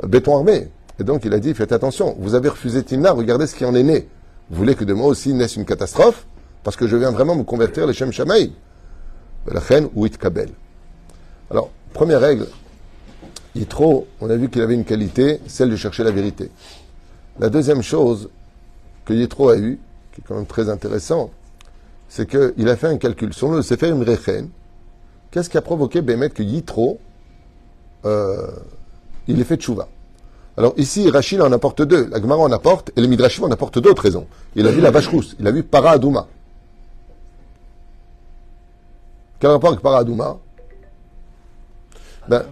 [0.07, 0.69] béton armé.
[0.99, 3.75] Et donc il a dit Faites attention, vous avez refusé Timna, regardez ce qui en
[3.75, 4.07] est né.
[4.49, 6.25] Vous voulez que de moi aussi naisse une catastrophe?
[6.63, 8.53] Parce que je viens vraiment me convertir les Shem Shamaï.
[9.47, 10.49] La reine ou Kabel.
[11.51, 12.47] Alors, première règle,
[13.55, 16.49] Yitro, on a vu qu'il avait une qualité, celle de chercher la vérité.
[17.39, 18.29] La deuxième chose
[19.05, 19.79] que Yitro a eue,
[20.11, 21.31] qui est quand même très intéressant,
[22.07, 23.33] c'est qu'il a fait un calcul.
[23.33, 24.49] Sur le Sefer Imrechen,
[25.31, 26.99] qu'est-ce qui a provoqué Bémet que Yitro,
[28.05, 28.47] euh,
[29.27, 29.87] il ait fait tchouva?
[30.57, 33.79] Alors ici, Rachid en apporte deux, la Gemara en apporte, et le Midrashim en apporte
[33.79, 34.27] d'autres raisons.
[34.55, 36.27] Il a vu la vache rousse, il a vu Para Adouma.
[39.39, 40.37] Quel rapport avec Para Adouma
[42.27, 42.43] ben,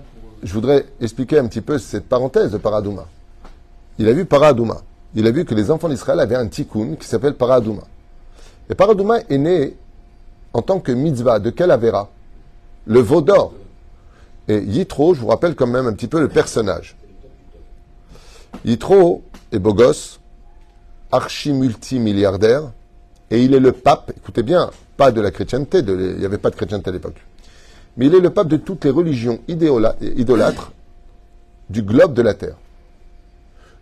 [0.44, 3.06] je voudrais expliquer un petit peu cette parenthèse de Paradouma.
[4.00, 4.82] Il a vu Paradouma.
[5.16, 7.84] Il a vu que les enfants d'Israël avaient un tikkun qui s'appelle Paradouma.
[8.70, 9.76] Et Paradouma est né
[10.54, 12.10] en tant que mitzvah de quel Avera
[12.86, 13.54] Le veau d'or.
[14.48, 16.96] Et Yitro, je vous rappelle quand même un petit peu le personnage.
[18.66, 20.20] Yitro est beau gosse,
[21.12, 22.72] archi-multimilliardaire,
[23.30, 26.50] et il est le pape, écoutez bien, pas de la chrétienté, il n'y avait pas
[26.50, 27.22] de chrétienté à l'époque
[27.98, 30.72] mais il est le pape de toutes les religions idolâtres
[31.70, 32.56] du globe de la terre.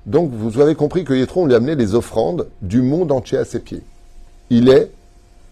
[0.06, 3.38] Donc vous avez compris que Yétro, on lui a amené les offrandes du monde entier
[3.38, 3.84] à ses pieds.
[4.50, 4.92] Il est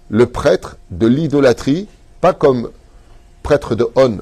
[0.09, 1.87] le prêtre de l'idolâtrie,
[2.21, 2.71] pas comme
[3.43, 4.19] prêtre de On,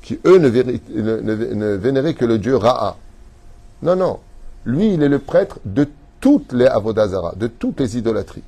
[0.00, 2.96] qui eux ne, vénéraient que le dieu Ra'a.
[3.82, 4.18] Non, non.
[4.64, 5.88] Lui, il est le prêtre de
[6.20, 8.42] toutes les Avodazara, de toutes les idolâtries.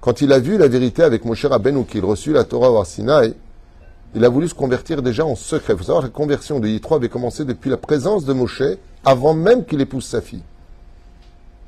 [0.00, 3.34] Quand il a vu la vérité avec Moshe Rabbeinu, qu'il reçut la Torah au Sinaï,
[4.14, 5.72] il a voulu se convertir déjà en secret.
[5.72, 8.62] Il faut savoir que la conversion de Yitro avait commencé depuis la présence de Moshe,
[9.04, 10.42] avant même qu'il épouse sa fille.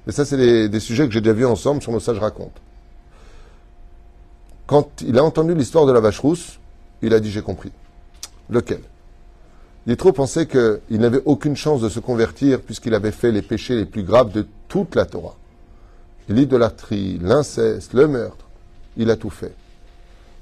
[0.06, 2.60] Et ça, c'est des, sujets que j'ai déjà vus ensemble sur nos sages racontes.
[4.66, 6.58] Quand il a entendu l'histoire de la vache rousse,
[7.02, 7.72] il a dit J'ai compris.
[8.48, 8.80] Lequel?
[9.86, 13.84] Yitro pensait qu'il n'avait aucune chance de se convertir puisqu'il avait fait les péchés les
[13.84, 15.36] plus graves de toute la Torah.
[16.28, 18.46] L'idolâtrie, l'inceste, le meurtre.
[18.96, 19.54] Il a tout fait.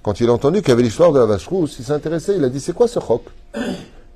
[0.02, 2.35] Quand il a entendu qu'il y avait l'histoire de la vache rousse, il s'est intéressé,
[2.37, 3.24] il a dit c'est quoi ce roc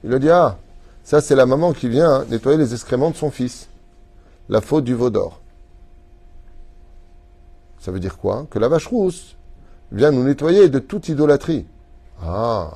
[0.02, 0.56] Il a dit ah,
[1.04, 3.68] ça c'est la maman qui vient nettoyer les excréments de son fils.
[4.48, 5.40] La faute du veau d'or.
[7.80, 8.46] Ça veut dire quoi?
[8.50, 9.36] Que la vache rousse
[9.92, 11.66] vient nous nettoyer de toute idolâtrie.
[12.22, 12.70] Ah,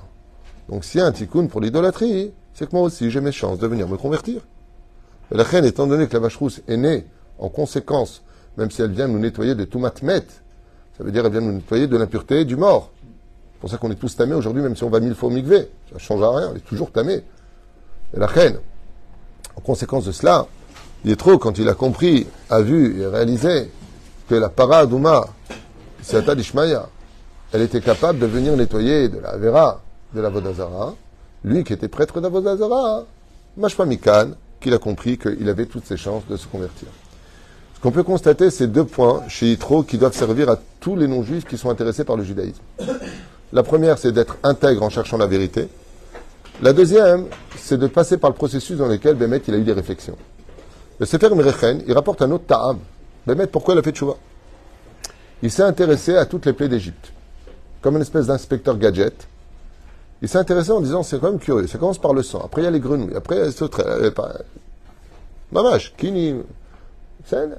[0.69, 3.59] donc s'il y a un tikkun pour l'idolâtrie, c'est que moi aussi j'ai mes chances
[3.59, 4.41] de venir me convertir.
[5.31, 7.07] Et la reine, étant donné que la vache rousse est née
[7.39, 8.23] en conséquence,
[8.57, 10.25] même si elle vient nous nettoyer de tout matmet,
[10.97, 12.91] ça veut dire qu'elle vient nous nettoyer de l'impureté du mort
[13.63, 15.71] pour ça qu'on est tous tamés aujourd'hui, même si on va mille fois au mikvé.
[15.89, 17.23] Ça ne change rien, on est toujours tamés.
[18.13, 18.59] Et la reine,
[19.55, 20.49] en conséquence de cela,
[21.17, 23.71] trop, quand il a compris, a vu et réalisé
[24.29, 25.29] que la paradouma,
[26.03, 26.89] c'est d'Ishmaïa,
[27.53, 29.81] elle était capable de venir nettoyer de la Vera,
[30.13, 30.97] de la Vodazara,
[31.45, 33.05] lui qui était prêtre de la Vodazara,
[33.57, 36.89] Mashpamikan, qu'il a compris qu'il avait toutes ses chances de se convertir.
[37.75, 41.09] Ce qu'on peut constater, c'est deux points chez Yitro qui doivent servir à tous les
[41.09, 42.63] non-juifs qui sont intéressés par le judaïsme.
[43.53, 45.69] La première, c'est d'être intègre en cherchant la vérité.
[46.63, 47.27] La deuxième,
[47.57, 50.17] c'est de passer par le processus dans lequel Bémet il a eu des réflexions.
[51.01, 52.79] Le Sefer Merechen, il rapporte un autre ta'am.
[53.27, 54.15] Bémet, pourquoi il a fait tchouva?
[55.43, 57.13] Il s'est intéressé à toutes les plaies d'Égypte.
[57.81, 59.27] Comme une espèce d'inspecteur gadget.
[60.23, 61.67] Il s'est intéressé en disant, c'est quand même curieux.
[61.67, 62.41] Ça commence par le sang.
[62.45, 63.17] Après, il y a les grenouilles.
[63.17, 63.85] Après, il y a les autres.
[65.51, 66.41] Mamash, Kini,
[67.27, 67.59] Sen,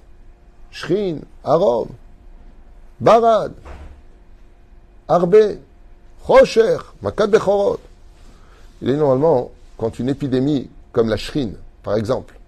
[0.72, 1.90] Shrin, Arom,
[3.02, 3.52] Barad,
[5.10, 5.58] Arbe,
[6.24, 7.80] Rocher, Makat Bechorot.
[8.82, 12.40] Il est normalement, quand une épidémie comme la shrine, par exemple,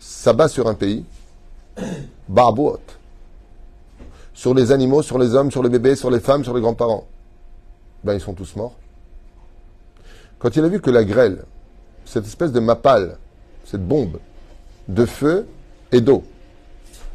[0.00, 1.04] s'abat sur un pays,
[2.28, 2.80] Barbout,
[4.34, 7.06] sur les animaux, sur les hommes, sur les bébés, sur les femmes, sur les grands-parents,
[8.06, 8.76] ben ils sont tous morts.
[10.38, 11.44] Quand il a vu que la grêle,
[12.04, 13.18] cette espèce de mapale,
[13.64, 14.18] cette bombe
[14.88, 15.46] de feu
[15.92, 16.24] et d'eau,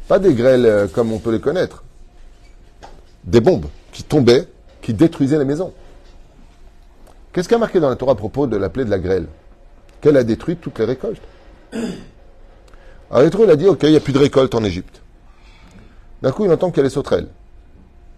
[0.06, 1.82] pas des grêles euh, comme on peut les connaître,
[3.24, 4.46] des bombes qui tombaient
[4.82, 5.72] qui détruisait les maisons.
[7.32, 9.26] Qu'est-ce qui a marqué dans la Torah à propos de la plaie de la grêle?
[10.00, 11.22] Qu'elle a détruit toutes les récoltes.
[13.10, 15.00] Alors il a dit, ok, il n'y a plus de récolte en Égypte.
[16.20, 17.26] D'un coup, il entend qu'il y a les.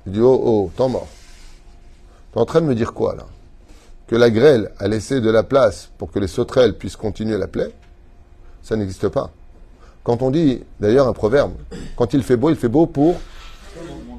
[0.07, 1.09] Il dit, oh, oh, temps mort.
[2.35, 3.27] Tu es en train de me dire quoi, là?
[4.09, 7.47] Que la grêle a laissé de la place pour que les sauterelles puissent continuer la
[7.47, 7.73] plaie?
[8.61, 9.31] Ça n'existe pas.
[10.03, 11.53] Quand on dit, d'ailleurs, un proverbe,
[11.95, 13.15] quand il fait beau, il fait beau pour,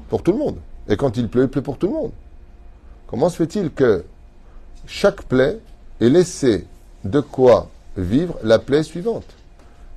[0.08, 0.56] pour tout le monde.
[0.88, 2.12] Et quand il pleut, il pleut pour tout le monde.
[3.06, 4.02] Comment se fait-il que
[4.86, 5.58] chaque plaie
[6.00, 6.66] ait laissé
[7.04, 9.26] de quoi vivre la plaie suivante?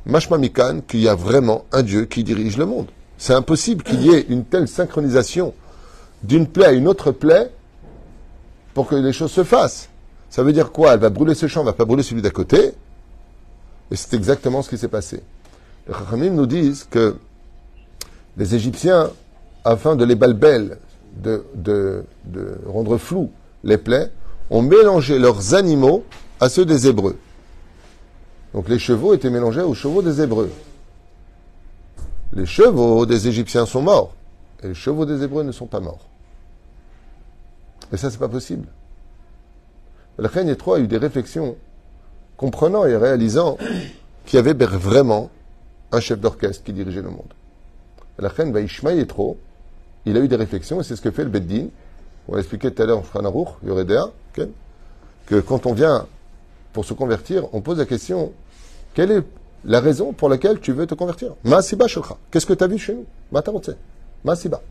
[0.05, 2.88] Mashma Mikan, qu'il y a vraiment un Dieu qui dirige le monde.
[3.17, 5.53] C'est impossible qu'il y ait une telle synchronisation
[6.21, 7.49] d'une plaie à une autre plaie
[8.73, 9.89] pour que les choses se fassent.
[10.29, 10.93] Ça veut dire quoi?
[10.93, 12.73] Elle va brûler ce champ, elle va pas brûler celui d'à côté.
[13.91, 15.21] Et c'est exactement ce qui s'est passé.
[15.88, 17.15] Les Chachamim nous disent que
[18.38, 19.10] les Égyptiens,
[19.65, 20.77] afin de les balbel,
[21.17, 22.05] de,
[22.67, 23.32] rendre flou
[23.63, 24.12] les plaies,
[24.49, 26.05] ont mélangé leurs animaux
[26.39, 27.17] à ceux des Hébreux.
[28.53, 30.51] Donc les chevaux étaient mélangés aux chevaux des Hébreux.
[32.34, 34.13] Les chevaux des Égyptiens sont morts.
[34.63, 36.09] Et les chevaux des Hébreux ne sont pas morts.
[37.91, 38.67] Et ça, c'est pas possible.
[40.17, 41.56] La reine Yétro a eu des réflexions,
[42.38, 43.58] comprenant et réalisant
[44.25, 45.30] qu'il y avait vraiment
[45.91, 47.34] un chef d'orchestre qui dirigeait le monde.
[48.17, 49.38] La reine Vaishma Yétro,
[50.06, 51.67] il a eu des réflexions, et c'est ce que fait le Beddin.
[52.28, 56.06] On l'a expliqué tout à l'heure en Franarour, Yoredea, que quand on vient
[56.73, 58.34] pour se convertir, on pose la question
[58.93, 59.23] quelle est
[59.65, 61.36] la raison pour laquelle tu veux te convertir?
[61.43, 61.86] Masiba.
[62.32, 63.06] Qu'est-ce que tu as vu chez nous?
[63.32, 63.71] Matarotse.
[64.23, 64.62] Masiba.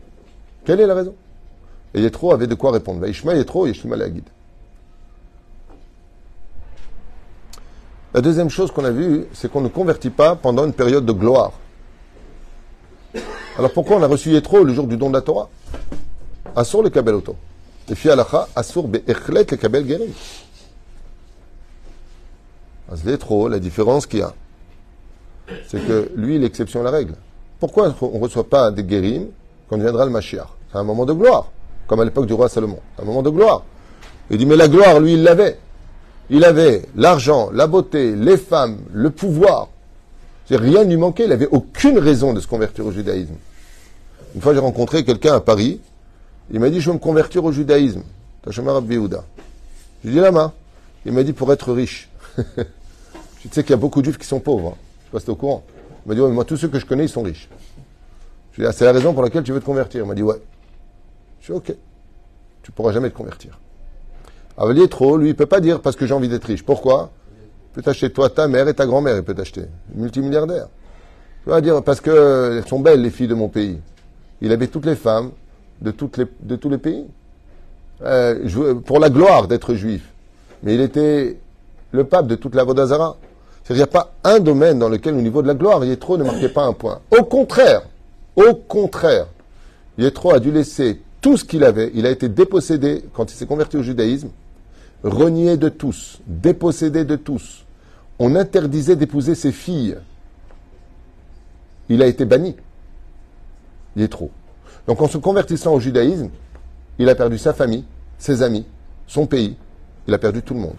[0.65, 1.15] Quelle est la raison?
[1.93, 2.99] Et Yétro avait de quoi répondre.
[2.99, 3.95] Vaishma Yétro, Yeshima.
[8.13, 11.11] La deuxième chose qu'on a vue, c'est qu'on ne convertit pas pendant une période de
[11.11, 11.53] gloire.
[13.57, 15.49] Alors pourquoi on a reçu Yétro le jour du don de la Torah?
[16.55, 17.35] Assur le Kabel Oto.
[17.89, 20.11] Et fi alacha, Assur be'echlet le Kabel Gerim.
[23.49, 24.33] La différence qu'il y a,
[25.67, 27.13] c'est que lui, l'exception à la règle.
[27.59, 29.27] Pourquoi on ne reçoit pas des guérims
[29.69, 30.47] quand viendra le Mashiach?
[30.71, 31.51] C'est un moment de gloire,
[31.89, 32.79] comme à l'époque du roi Salomon.
[33.01, 33.63] Un moment de gloire.
[34.29, 35.57] Il dit, mais la gloire, lui, il l'avait.
[36.29, 39.69] Il avait l'argent, la beauté, les femmes, le pouvoir.
[40.51, 41.23] Rien ne lui manquait.
[41.23, 43.33] Il n'avait aucune raison de se convertir au judaïsme.
[44.35, 45.81] Une fois, j'ai rencontré quelqu'un à Paris.
[46.51, 48.03] Il m'a dit, je veux me convertir au judaïsme.
[48.43, 49.23] Tachama Rabbi Yehuda.
[50.05, 50.53] J'ai dit, lama.
[51.07, 52.07] Il m'a dit, pour être riche.
[52.37, 54.75] tu sais qu'il y a beaucoup de juifs qui sont pauvres.
[54.75, 54.77] hein.
[54.99, 55.63] Je sais pas si t'es au courant.
[56.05, 57.49] Il m'a dit, mais moi, tous ceux que je connais, ils sont riches.
[58.51, 60.03] Je lui ai dit, ah, c'est la raison pour laquelle tu veux te convertir.
[60.03, 60.39] Il m'a dit, ouais.
[61.39, 61.75] Je suis ok.
[62.63, 63.59] Tu pourras jamais te convertir.
[64.57, 66.63] Avalier trop, lui, il peut pas dire parce que j'ai envie d'être riche.
[66.63, 67.11] Pourquoi?
[67.71, 69.65] Il peut t'acheter toi, ta mère et ta grand-mère, il peut t'acheter.
[69.95, 70.67] Multimilliardaire.
[71.43, 73.79] Tu vas dire parce que elles sont belles, les filles de mon pays.
[74.41, 75.31] Il avait toutes les femmes
[75.81, 77.05] de, les, de tous les pays.
[78.01, 80.13] Euh, pour la gloire d'être juif.
[80.63, 81.37] Mais il était
[81.91, 82.65] le pape de toute la.
[82.65, 83.05] C'est-à-dire,
[83.69, 86.23] il n'y a pas un domaine dans lequel, au niveau de la gloire, Yétro ne
[86.23, 86.99] marquait pas un point.
[87.11, 87.83] Au contraire,
[88.35, 89.27] au contraire,
[89.97, 91.91] Yétro a dû laisser tout ce qu'il avait.
[91.93, 94.29] Il a été dépossédé, quand il s'est converti au judaïsme,
[95.03, 97.65] renié de tous, dépossédé de tous.
[98.19, 99.97] On interdisait d'épouser ses filles.
[101.87, 102.55] Il a été banni.
[103.95, 104.29] Yétro.
[104.87, 106.29] Donc en se convertissant au judaïsme,
[106.97, 107.85] il a perdu sa famille,
[108.17, 108.65] ses amis,
[109.07, 109.55] son pays.
[110.07, 110.77] Il a perdu tout le monde.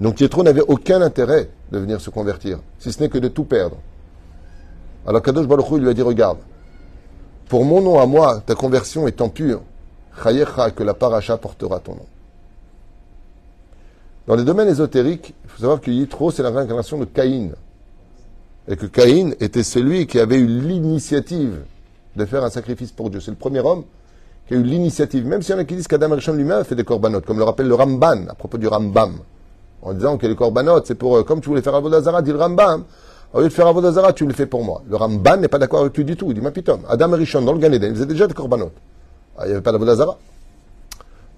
[0.00, 3.44] Donc Yétro n'avait aucun intérêt de venir se convertir, si ce n'est que de tout
[3.44, 3.76] perdre.
[5.06, 6.38] Alors Kadosh Baruch lui a dit, regarde,
[7.48, 9.62] pour mon nom à moi, ta conversion étant pure,
[10.22, 12.06] Chayecha, que la paracha portera ton nom.
[14.26, 17.50] Dans les domaines ésotériques, il faut savoir que Yitro, c'est la réincarnation de Caïn.
[18.68, 21.62] Et que Caïn était celui qui avait eu l'initiative
[22.16, 23.20] de faire un sacrifice pour Dieu.
[23.20, 23.84] C'est le premier homme
[24.48, 25.24] qui a eu l'initiative.
[25.26, 27.38] Même s'il y en a qui disent qu'Adam Rishon lui-même a fait des korbanot, comme
[27.38, 29.18] le rappelle le Ramban, à propos du Rambam.
[29.82, 32.38] En disant que les korbanot, c'est pour, euh, comme tu voulais faire Avodazara, dit le
[32.38, 32.84] Rambam,
[33.36, 34.82] au lieu de faire Avodazara, tu le fais pour moi.
[34.88, 36.26] Le Ramban n'est pas d'accord avec lui du tout.
[36.28, 38.32] Il dit, ma pitom, Adam et Rishon, dans le Gan Eden, ils faisaient déjà des
[38.32, 38.72] korbanot.
[39.36, 40.18] Ah, il n'y avait pas d'Avodazara.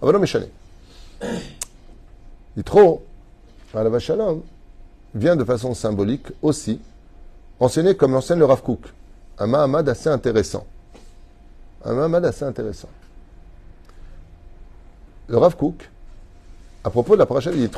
[0.01, 0.47] Avodom Meshane.
[2.57, 3.05] Yitro,
[3.75, 4.43] à Shalom,
[5.13, 6.81] vient de façon symbolique aussi
[7.59, 8.81] enseigné comme l'enseigne le Rav Kook.
[9.39, 10.65] Un Mahamad assez intéressant.
[11.85, 12.89] Un Mahamad assez intéressant.
[15.27, 15.91] Le Rav Kook,
[16.85, 17.69] à propos de la paracha de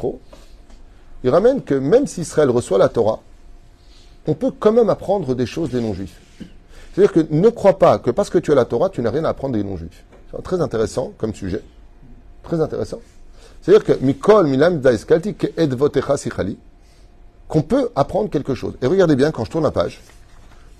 [1.22, 3.20] il ramène que même si Israël reçoit la Torah,
[4.26, 6.20] on peut quand même apprendre des choses des non-juifs.
[6.92, 9.24] C'est-à-dire que ne crois pas que parce que tu as la Torah, tu n'as rien
[9.24, 10.04] à apprendre des non-juifs.
[10.30, 11.62] C'est très intéressant comme sujet.
[12.42, 13.00] Très intéressant.
[13.62, 14.80] C'est-à-dire que Mikol Milam
[16.16, 16.56] Sichali,
[17.48, 18.74] qu'on peut apprendre quelque chose.
[18.80, 20.00] Et regardez bien quand je tourne la page.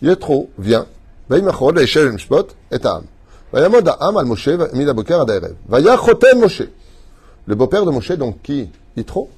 [0.03, 0.87] Yetro vient.
[1.33, 1.61] Et Moshe
[6.37, 6.63] Moshe.
[7.47, 9.29] Le beau-père de Moshe, donc qui Yitro,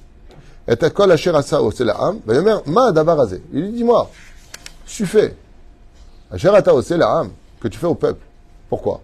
[0.67, 2.19] et akol asher asao, c'est la ham.
[2.25, 3.41] Vayomer, ben, ma dabarazé.
[3.53, 4.09] Il lui dit, moi,
[4.85, 5.35] tu fais.
[6.31, 8.21] Asher atao, oh, c'est la ham que tu fais au peuple.
[8.69, 9.01] Pourquoi?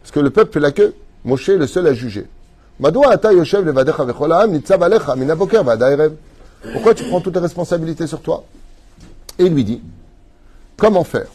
[0.00, 0.94] Parce que le peuple fait la queue.
[1.24, 2.26] Moshe est le seul à juger.
[6.72, 8.44] Pourquoi tu prends toutes les responsabilités sur toi?
[9.38, 9.80] Et il lui dit,
[10.76, 11.26] comment faire?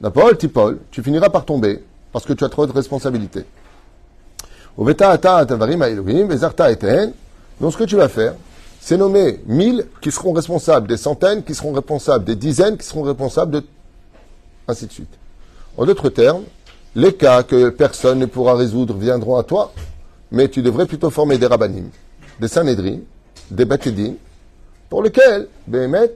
[0.00, 3.44] D'abord, Tipol, tu finiras par tomber parce que tu as trop de responsabilités.
[4.76, 4.88] Donc
[7.72, 8.34] ce que tu vas faire,
[8.88, 13.02] c'est nommer mille qui seront responsables des centaines, qui seront responsables des dizaines, qui seront
[13.02, 13.62] responsables de...
[14.66, 15.12] ainsi de suite.
[15.76, 16.44] En d'autres termes,
[16.94, 19.74] les cas que personne ne pourra résoudre viendront à toi,
[20.30, 21.90] mais tu devrais plutôt former des rabbinim,
[22.40, 23.00] des sanhedrin,
[23.50, 24.16] des batédines,
[24.88, 26.14] pour lesquels, Béhémet,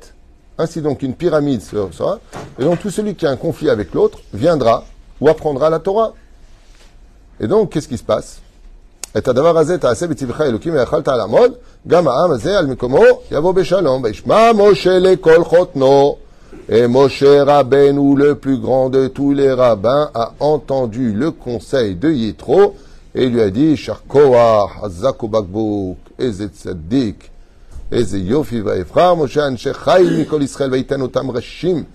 [0.56, 2.20] ainsi donc une pyramide sera,
[2.58, 4.86] et donc tout celui qui a un conflit avec l'autre viendra
[5.20, 6.14] ou apprendra la Torah.
[7.38, 8.40] Et donc, qu'est-ce qui se passe?
[9.17, 11.51] את הדבר הזה תעשה בצבך אלוקים ויכלת על עמוד,
[11.87, 14.03] גם העם הזה על מקומו יבוא בשלום.
[14.03, 16.15] וישמע משה לכל חותנו.
[16.69, 22.09] Et Moshe Rabbeinu, le plus grand de tous les rabbins, a entendu le conseil de
[22.09, 22.75] Yitro
[23.15, 27.31] et lui a dit, Sharkoah, Hazako Bakbouk, Eze Tzaddik,
[27.89, 31.85] Eze Yofi Vaefra, Moshe Anshe Chai Mikol Israël Vaitan Otam Reshim,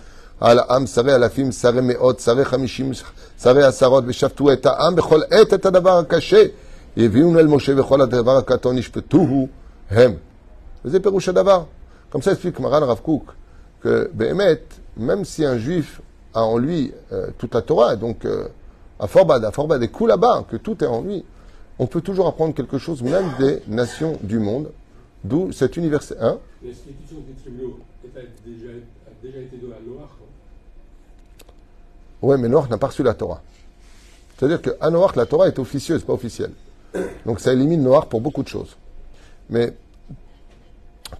[0.40, 2.92] על העם שרי אלפים, שרי מאות, שרי חמישים,
[3.42, 6.42] שרי עשרות, ושפטו את העם בכל עת את הדבר הקשה.
[6.96, 9.48] הביאונו אל משה וכל הדבר הקטון ישפטוהו
[9.90, 10.12] הם.
[10.84, 11.64] וזה פירוש הדבר.
[12.12, 13.32] Comme ça explique Maran Rav Kook,
[13.82, 14.60] que באמת,
[14.98, 16.02] même si un juif
[16.34, 18.48] a en lui euh, toute la Torah, donc euh,
[19.00, 21.24] à Forbad, à Forbad et coup là-bas, que tout est en lui,
[21.78, 24.70] on peut toujours apprendre quelque chose même des nations du monde,
[25.24, 26.02] d'où cet univers.
[26.20, 28.72] Hein L'institution des tribunaux est- a déjà,
[29.06, 30.10] a déjà été donnée à Noach.
[30.20, 33.40] non Ouais, mais Noach n'a pas reçu la Torah.
[34.36, 36.52] C'est-à-dire qu'à Noach, la Torah est officieuse, pas officielle.
[37.25, 38.75] Donc ça élimine Noach pour beaucoup de choses.
[39.49, 39.73] Mais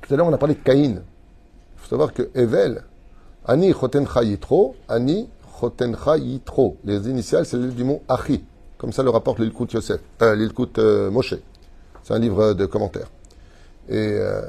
[0.02, 1.02] tout à l'heure, on a parlé de Caïn.
[1.76, 2.84] Il faut savoir que Evel,
[3.46, 6.78] Ani Chotencha Yitro, Ani Chotencha Yitro.
[6.84, 8.44] Les initiales, c'est du mot Achi.
[8.78, 11.36] Comme ça le rapporte l'Ilkut Yosef, euh, l'Ilkut euh, Moshe.
[12.04, 13.10] C'est un livre de commentaires.
[13.90, 14.42] Et euh,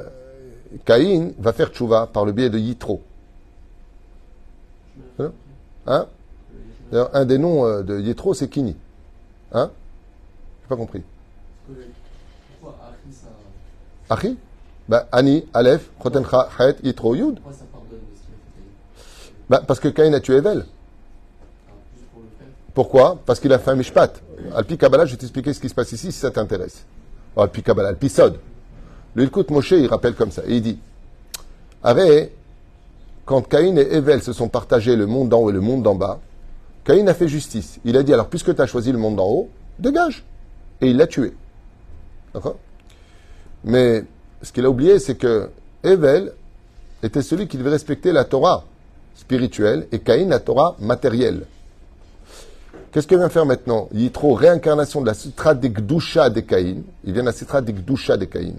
[0.85, 3.01] Caïn va faire tchouva par le biais de Yitro.
[5.87, 6.07] Hein?
[6.91, 8.77] D'ailleurs, un des noms euh, de Yitro, c'est Kini.
[9.53, 9.71] Hein?
[10.69, 11.03] J'ai pas compris.
[12.61, 13.29] Pourquoi Achri ça,
[14.15, 14.39] Achi
[14.87, 17.37] bah, Ani, Aleph, Chotencha, Chet, Yitro, Yud.
[17.37, 20.37] pourquoi ça pardonne de ce qu'il a fait Caïn Bah, parce que Caïn a tué
[20.37, 20.59] Evel.
[20.59, 20.67] Faire.
[22.75, 23.19] Pourquoi?
[23.25, 24.21] Parce qu'il a fait un mishpat.
[24.55, 26.85] Alpi Kabbalah, je vais t'expliquer ce qui se passe ici si ça t'intéresse.
[27.35, 28.39] Oh, Alpi Kabbalah, Alpi Sod.
[29.15, 30.43] Le Ilkut Moshe, il rappelle comme ça.
[30.47, 30.79] Et il dit
[31.83, 32.33] Arrête,
[33.25, 35.95] quand Caïn et Evel se sont partagés le monde d'en haut et le monde d'en
[35.95, 36.21] bas,
[36.85, 37.81] Caïn a fait justice.
[37.87, 40.25] Il a dit alors, puisque tu as choisi le monde d'en haut, dégage.
[40.81, 41.35] Et il l'a tué.
[42.35, 42.57] D'accord?
[43.65, 44.05] Mais
[44.43, 45.51] ce qu'il a oublié, c'est que
[45.83, 46.33] Evel
[47.03, 48.65] était celui qui devait respecter la Torah
[49.15, 51.45] spirituelle et Caïn la Torah matérielle.
[52.93, 53.89] Qu'est-ce que vient faire maintenant?
[53.93, 56.83] Yitro, réincarnation de la Sitra des Gdusha des Caïn.
[57.05, 58.55] Il vient de la Sitra des Gdusha des Caïn.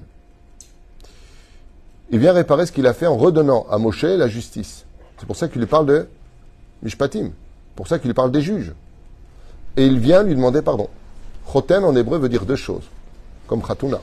[2.12, 4.86] Il vient réparer ce qu'il a fait en redonnant à Moshe la justice.
[5.18, 6.08] C'est pour ça qu'il lui parle de
[6.84, 7.32] Mishpatim.
[7.76, 8.74] pour ça qu'il lui parle des juges.
[9.78, 10.90] Et il vient lui demander pardon.
[11.52, 12.84] Choten en hébreu veut dire deux choses,
[13.48, 14.00] comme Khatuna.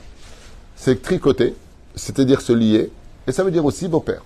[0.75, 1.55] C'est tricoter,
[1.95, 2.91] c'est-à-dire se lier,
[3.25, 4.21] et ça veut dire aussi beau-père.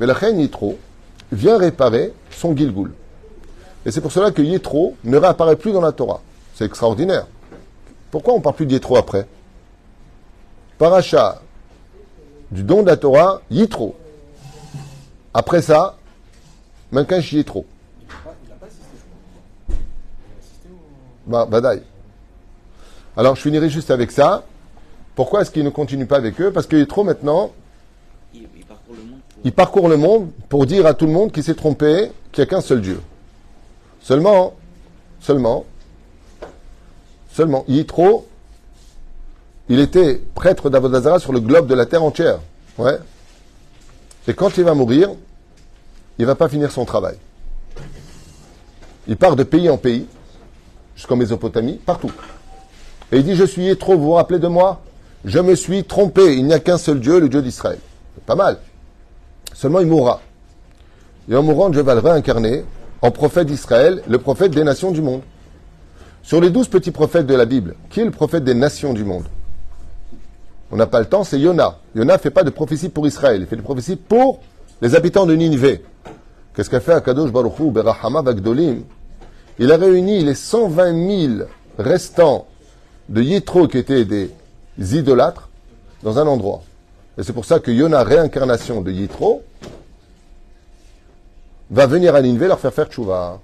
[0.00, 0.78] Mais la reine Yitro
[1.30, 2.92] vient réparer son Gilgoul.
[3.84, 6.20] Et c'est pour cela que Yitro ne réapparaît plus dans la Torah.
[6.54, 7.26] C'est extraordinaire.
[8.10, 9.26] Pourquoi on ne parle plus de Yitro après?
[10.78, 11.42] Paracha
[12.50, 13.96] du don de la Torah, Yitro.
[15.34, 15.96] Après ça,
[16.92, 17.66] Mankinch Yitro.
[21.26, 21.82] Bah, badaï.
[23.16, 24.44] Alors, je finirai juste avec ça.
[25.14, 26.52] Pourquoi est-ce qu'il ne continue pas avec eux?
[26.52, 27.52] Parce que Yitro, maintenant,
[28.34, 29.20] Il, il parcourt le monde.
[29.28, 32.42] pour- il parcourt le monde pour dire à tout le monde qu'il s'est trompé, qu'il
[32.42, 33.00] n'y a qu'un seul Dieu.
[34.00, 34.54] Seulement,
[35.20, 35.64] seulement,
[37.32, 38.26] seulement, Yitro,
[39.68, 42.38] il était prêtre d'Avodazara sur le globe de la terre entière.
[42.78, 42.98] Ouais.
[44.28, 45.10] Et quand il va mourir,
[46.18, 47.16] il va pas finir son travail.
[49.08, 50.06] Il part de pays en pays,
[50.94, 52.12] jusqu'en Mésopotamie, partout.
[53.12, 54.80] Et il dit, je suis Yitro, vous vous rappelez de moi?
[55.24, 57.78] Je me suis trompé, il n'y a qu'un seul Dieu, le Dieu d'Israël.
[58.26, 58.58] Pas mal.
[59.54, 60.20] Seulement il mourra.
[61.28, 62.64] Et en mourant, Dieu va le réincarner
[63.02, 65.22] en prophète d'Israël, le prophète des nations du monde.
[66.22, 69.04] Sur les douze petits prophètes de la Bible, qui est le prophète des nations du
[69.04, 69.24] monde?
[70.72, 71.78] On n'a pas le temps, c'est Yona.
[71.94, 74.40] Yona ne fait pas de prophétie pour Israël, il fait des prophéties pour
[74.82, 75.80] les habitants de Ninive.
[76.54, 78.82] Qu'est-ce qu'a fait Akadosh Baruch Hu, Berahama Vagdolim?
[79.58, 82.46] Il a réuni les 120 000 restants
[83.08, 84.30] de Yitro qui étaient des
[84.78, 85.48] idolâtres
[86.02, 86.62] dans un endroit.
[87.18, 89.42] Et c'est pour ça que Yona, réincarnation de Yitro,
[91.70, 93.40] va venir à Nineveh leur faire faire tchouva.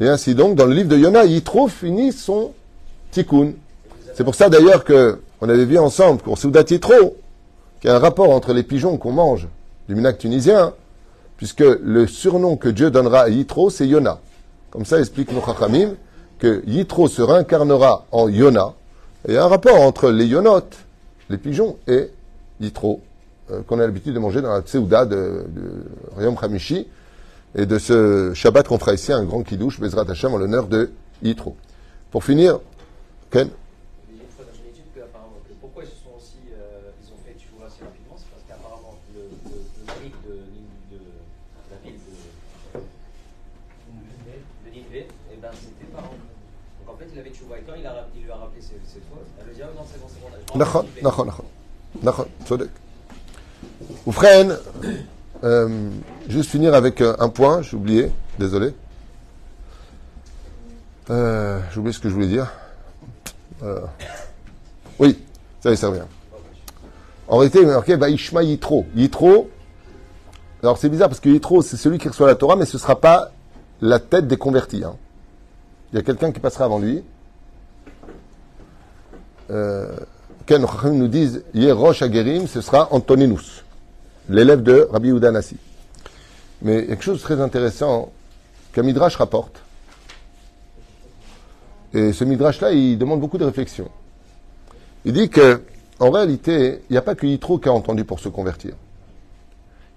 [0.00, 2.52] Et ainsi donc, dans le livre de Yona, Yitro finit son
[3.10, 3.52] tikkun.
[4.14, 7.16] C'est pour ça d'ailleurs que on avait vu ensemble pour Soudat Yitro,
[7.80, 9.48] qu'il y a un rapport entre les pigeons qu'on mange
[9.88, 10.72] du minac tunisien,
[11.36, 14.20] puisque le surnom que Dieu donnera à Yitro, c'est Yona.
[14.70, 15.40] Comme ça explique nos
[16.66, 18.74] Yitro se réincarnera en Yona.
[19.28, 20.76] Il y a un rapport entre les Yonotes,
[21.30, 22.10] les pigeons, et
[22.60, 23.00] Yitro,
[23.50, 25.84] euh, qu'on a l'habitude de manger dans la Tseuda de, de
[26.16, 26.86] Rayom Hamishi,
[27.56, 30.90] et de ce Shabbat qu'on fera ici, un grand kiddush, Bezrat Hashem, en l'honneur de
[31.22, 31.56] Yitro.
[32.10, 32.58] Pour finir,
[33.30, 33.48] Ken
[34.10, 36.14] Il y a une fois dans une étude que, apparemment, que pourquoi ils se sont
[36.18, 40.10] aussi, euh, ils ont fait Tchouva assez rapidement, c'est parce qu'apparemment le, le, le mari
[40.28, 41.00] de, Nin- de,
[41.72, 41.98] la ville
[42.74, 42.80] de,
[44.66, 46.18] de Nineveh, eh ben, c'était pas en-
[46.84, 48.60] Donc en fait, il avait Tchouva et quand il, a, rap- il lui a rappelé
[48.62, 50.43] ses, ses fautes, elle lui dit Ah non, c'est bon, c'est bon, là, je rentre
[50.55, 51.03] נכון, à Nineveh.
[51.03, 51.45] נכון, נכון.
[52.03, 52.67] נכון, צודק.
[54.07, 54.47] ובכן,
[55.41, 55.69] Euh,
[56.27, 58.73] juste finir avec euh, un point, j'ai oublié, désolé.
[61.09, 62.51] Euh, j'ai oublié ce que je voulais dire.
[63.63, 63.79] Euh,
[64.99, 65.17] oui,
[65.61, 66.03] ça y est, ça revient.
[67.29, 68.85] En réalité, il est marqué Vaishma Yitro.
[68.95, 69.49] Yitro,
[70.61, 72.81] alors c'est bizarre parce que Yitro, c'est celui qui reçoit la Torah, mais ce ne
[72.81, 73.31] sera pas
[73.79, 74.83] la tête des convertis.
[74.83, 74.97] hein.
[75.93, 77.01] Il y a quelqu'un qui passera avant lui.
[79.51, 79.95] Euh,
[80.46, 83.64] Ken Chachamim nous disent Yerosh Agerim, ce sera Antoninus,
[84.28, 85.56] l'élève de Rabbi Yehuda Nassi.
[86.60, 88.12] Mais quelque chose de très intéressant
[88.72, 89.62] qu'un Midrash rapporte.
[91.94, 93.88] Et ce Midrash-là, il demande beaucoup de réflexion.
[95.04, 95.62] Il dit que,
[95.98, 98.74] en réalité, il n'y a pas que Yitro qui a entendu pour se convertir.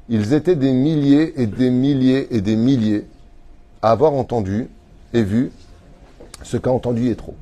[0.08, 3.06] Ils étaient des milliers et des milliers et des milliers
[3.82, 4.70] à avoir entendu
[5.14, 5.52] et vu
[6.44, 7.36] ce qu'a entendu Yitro.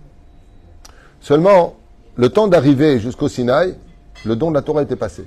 [1.21, 1.75] Seulement,
[2.17, 3.75] le temps d'arriver jusqu'au Sinaï,
[4.25, 5.25] le don de la Torah était passé.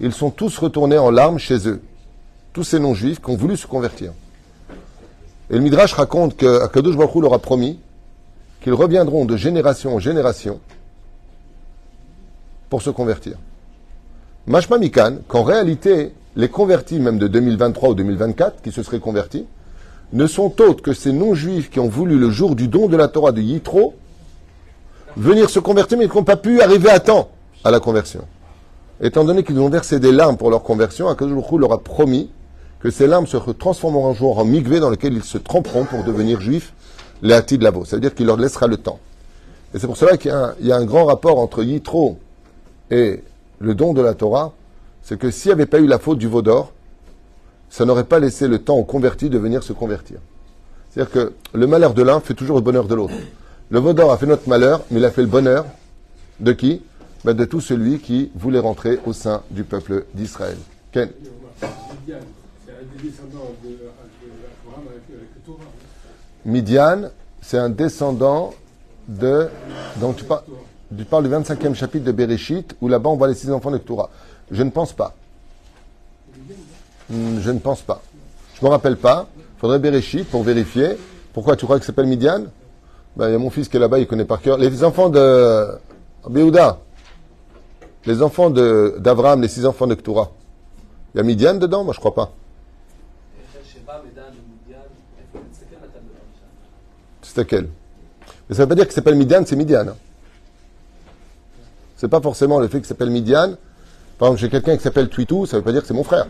[0.00, 1.80] Ils sont tous retournés en larmes chez eux.
[2.52, 4.12] Tous ces non-juifs qui ont voulu se convertir.
[5.50, 7.78] Et le Midrash raconte que Akadosh Baruch leur a promis
[8.60, 10.60] qu'ils reviendront de génération en génération
[12.68, 13.36] pour se convertir.
[14.46, 19.46] Mashma Mikan, qu'en réalité, les convertis, même de 2023 ou 2024, qui se seraient convertis,
[20.12, 23.08] ne sont autres que ces non-juifs qui ont voulu, le jour du don de la
[23.08, 23.94] Torah de Yitro,
[25.16, 27.30] venir se convertir, mais qui n'ont pas pu arriver à temps
[27.64, 28.24] à la conversion.
[29.00, 32.30] Étant donné qu'ils ont versé des larmes pour leur conversion, Akadosh leur a promis
[32.80, 36.04] que ces larmes se transformeront un jour en migvé dans lequel ils se tromperont pour
[36.04, 36.72] devenir juifs,
[37.22, 37.84] les hâtis de Lavo.
[37.84, 38.98] Ça veut dire qu'il leur laissera le temps.
[39.74, 42.18] Et c'est pour cela qu'il y, y a un grand rapport entre Yitro
[42.90, 43.22] et
[43.60, 44.52] le don de la Torah.
[45.02, 46.72] C'est que s'il n'y avait pas eu la faute du veau d'or,
[47.70, 50.18] ça n'aurait pas laissé le temps aux convertis de venir se convertir.
[50.90, 53.14] C'est-à-dire que le malheur de l'un fait toujours le bonheur de l'autre.
[53.72, 55.64] Le veau d'or a fait notre malheur, mais il a fait le bonheur
[56.40, 56.82] de qui?
[57.24, 60.58] Ben, De tout celui qui voulait rentrer au sein du peuple d'Israël.
[60.92, 61.08] Ken
[66.44, 67.02] Midian,
[67.40, 68.52] c'est un descendant
[69.08, 69.48] de.
[70.00, 70.44] Donc tu, par-
[70.96, 73.78] tu parles du 25e chapitre de Bereshit, où là-bas on voit les six enfants de
[73.78, 74.10] Torah.
[74.50, 75.14] Je ne pense pas.
[77.08, 78.02] Hmm, Je ne pense pas.
[78.54, 79.28] Je ne me rappelle pas.
[79.38, 80.98] Il faudrait Bereshit pour vérifier.
[81.32, 82.44] Pourquoi tu crois qu'il s'appelle Midian?
[83.16, 84.56] Ben, Il y a mon fils qui est là-bas, il connaît par cœur.
[84.58, 85.66] Les enfants de
[86.28, 86.78] Béouda,
[88.06, 90.30] les enfants d'Abraham, les six enfants de Torah.
[91.14, 91.84] Il y a Midian dedans?
[91.84, 92.32] Moi je crois pas.
[97.22, 97.68] C'est laquelle
[98.48, 99.88] Mais ça ne veut pas dire qu'il s'appelle Midian, c'est Midian.
[99.88, 99.96] hein.
[101.96, 103.54] C'est pas forcément le fait qu'il s'appelle Midian.
[104.18, 106.26] Par exemple, j'ai quelqu'un qui s'appelle Twitou, ça veut pas dire que c'est mon frère.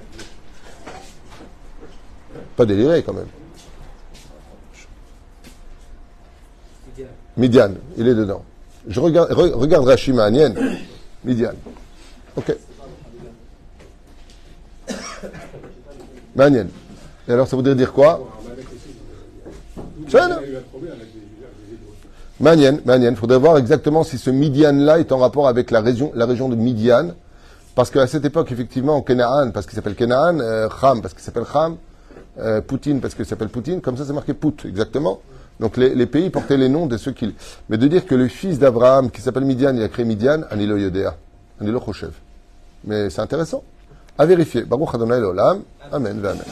[2.56, 3.26] Pas déliré quand même.
[7.36, 8.42] Midian, il est dedans.
[8.86, 9.86] Je regarde, re- regarde
[11.24, 11.52] Midian.
[12.36, 12.56] Ok.
[16.34, 16.66] Mahanian.
[17.28, 18.28] Et alors ça voudrait dire quoi?
[22.40, 23.10] Manien, Manien.
[23.10, 26.48] Il faudrait voir exactement si ce Midian-là est en rapport avec la région, la région
[26.48, 27.12] de Midian.
[27.74, 31.44] Parce qu'à cette époque, effectivement, Kenaan, parce qu'il s'appelle Kenaan, euh, Ham, parce qu'il s'appelle
[31.54, 31.76] Ham,
[32.38, 35.20] euh, Poutine, parce qu'il s'appelle Poutine, comme ça c'est marqué Pout, exactement.
[35.62, 37.32] Donc les, pays portaient les noms de ceux qui...
[37.68, 40.76] Mais de dire que le fils d'Abraham, qui s'appelle Midian, il a créé Midian, Anilo
[40.76, 41.14] Yodea,
[41.60, 42.10] Anilo Choshev.
[42.82, 43.62] Mais c'est intéressant.
[44.18, 44.62] À vérifier.
[44.64, 45.62] Baruch Adonai Olam.
[45.92, 46.18] Amen.
[46.18, 46.42] Amen.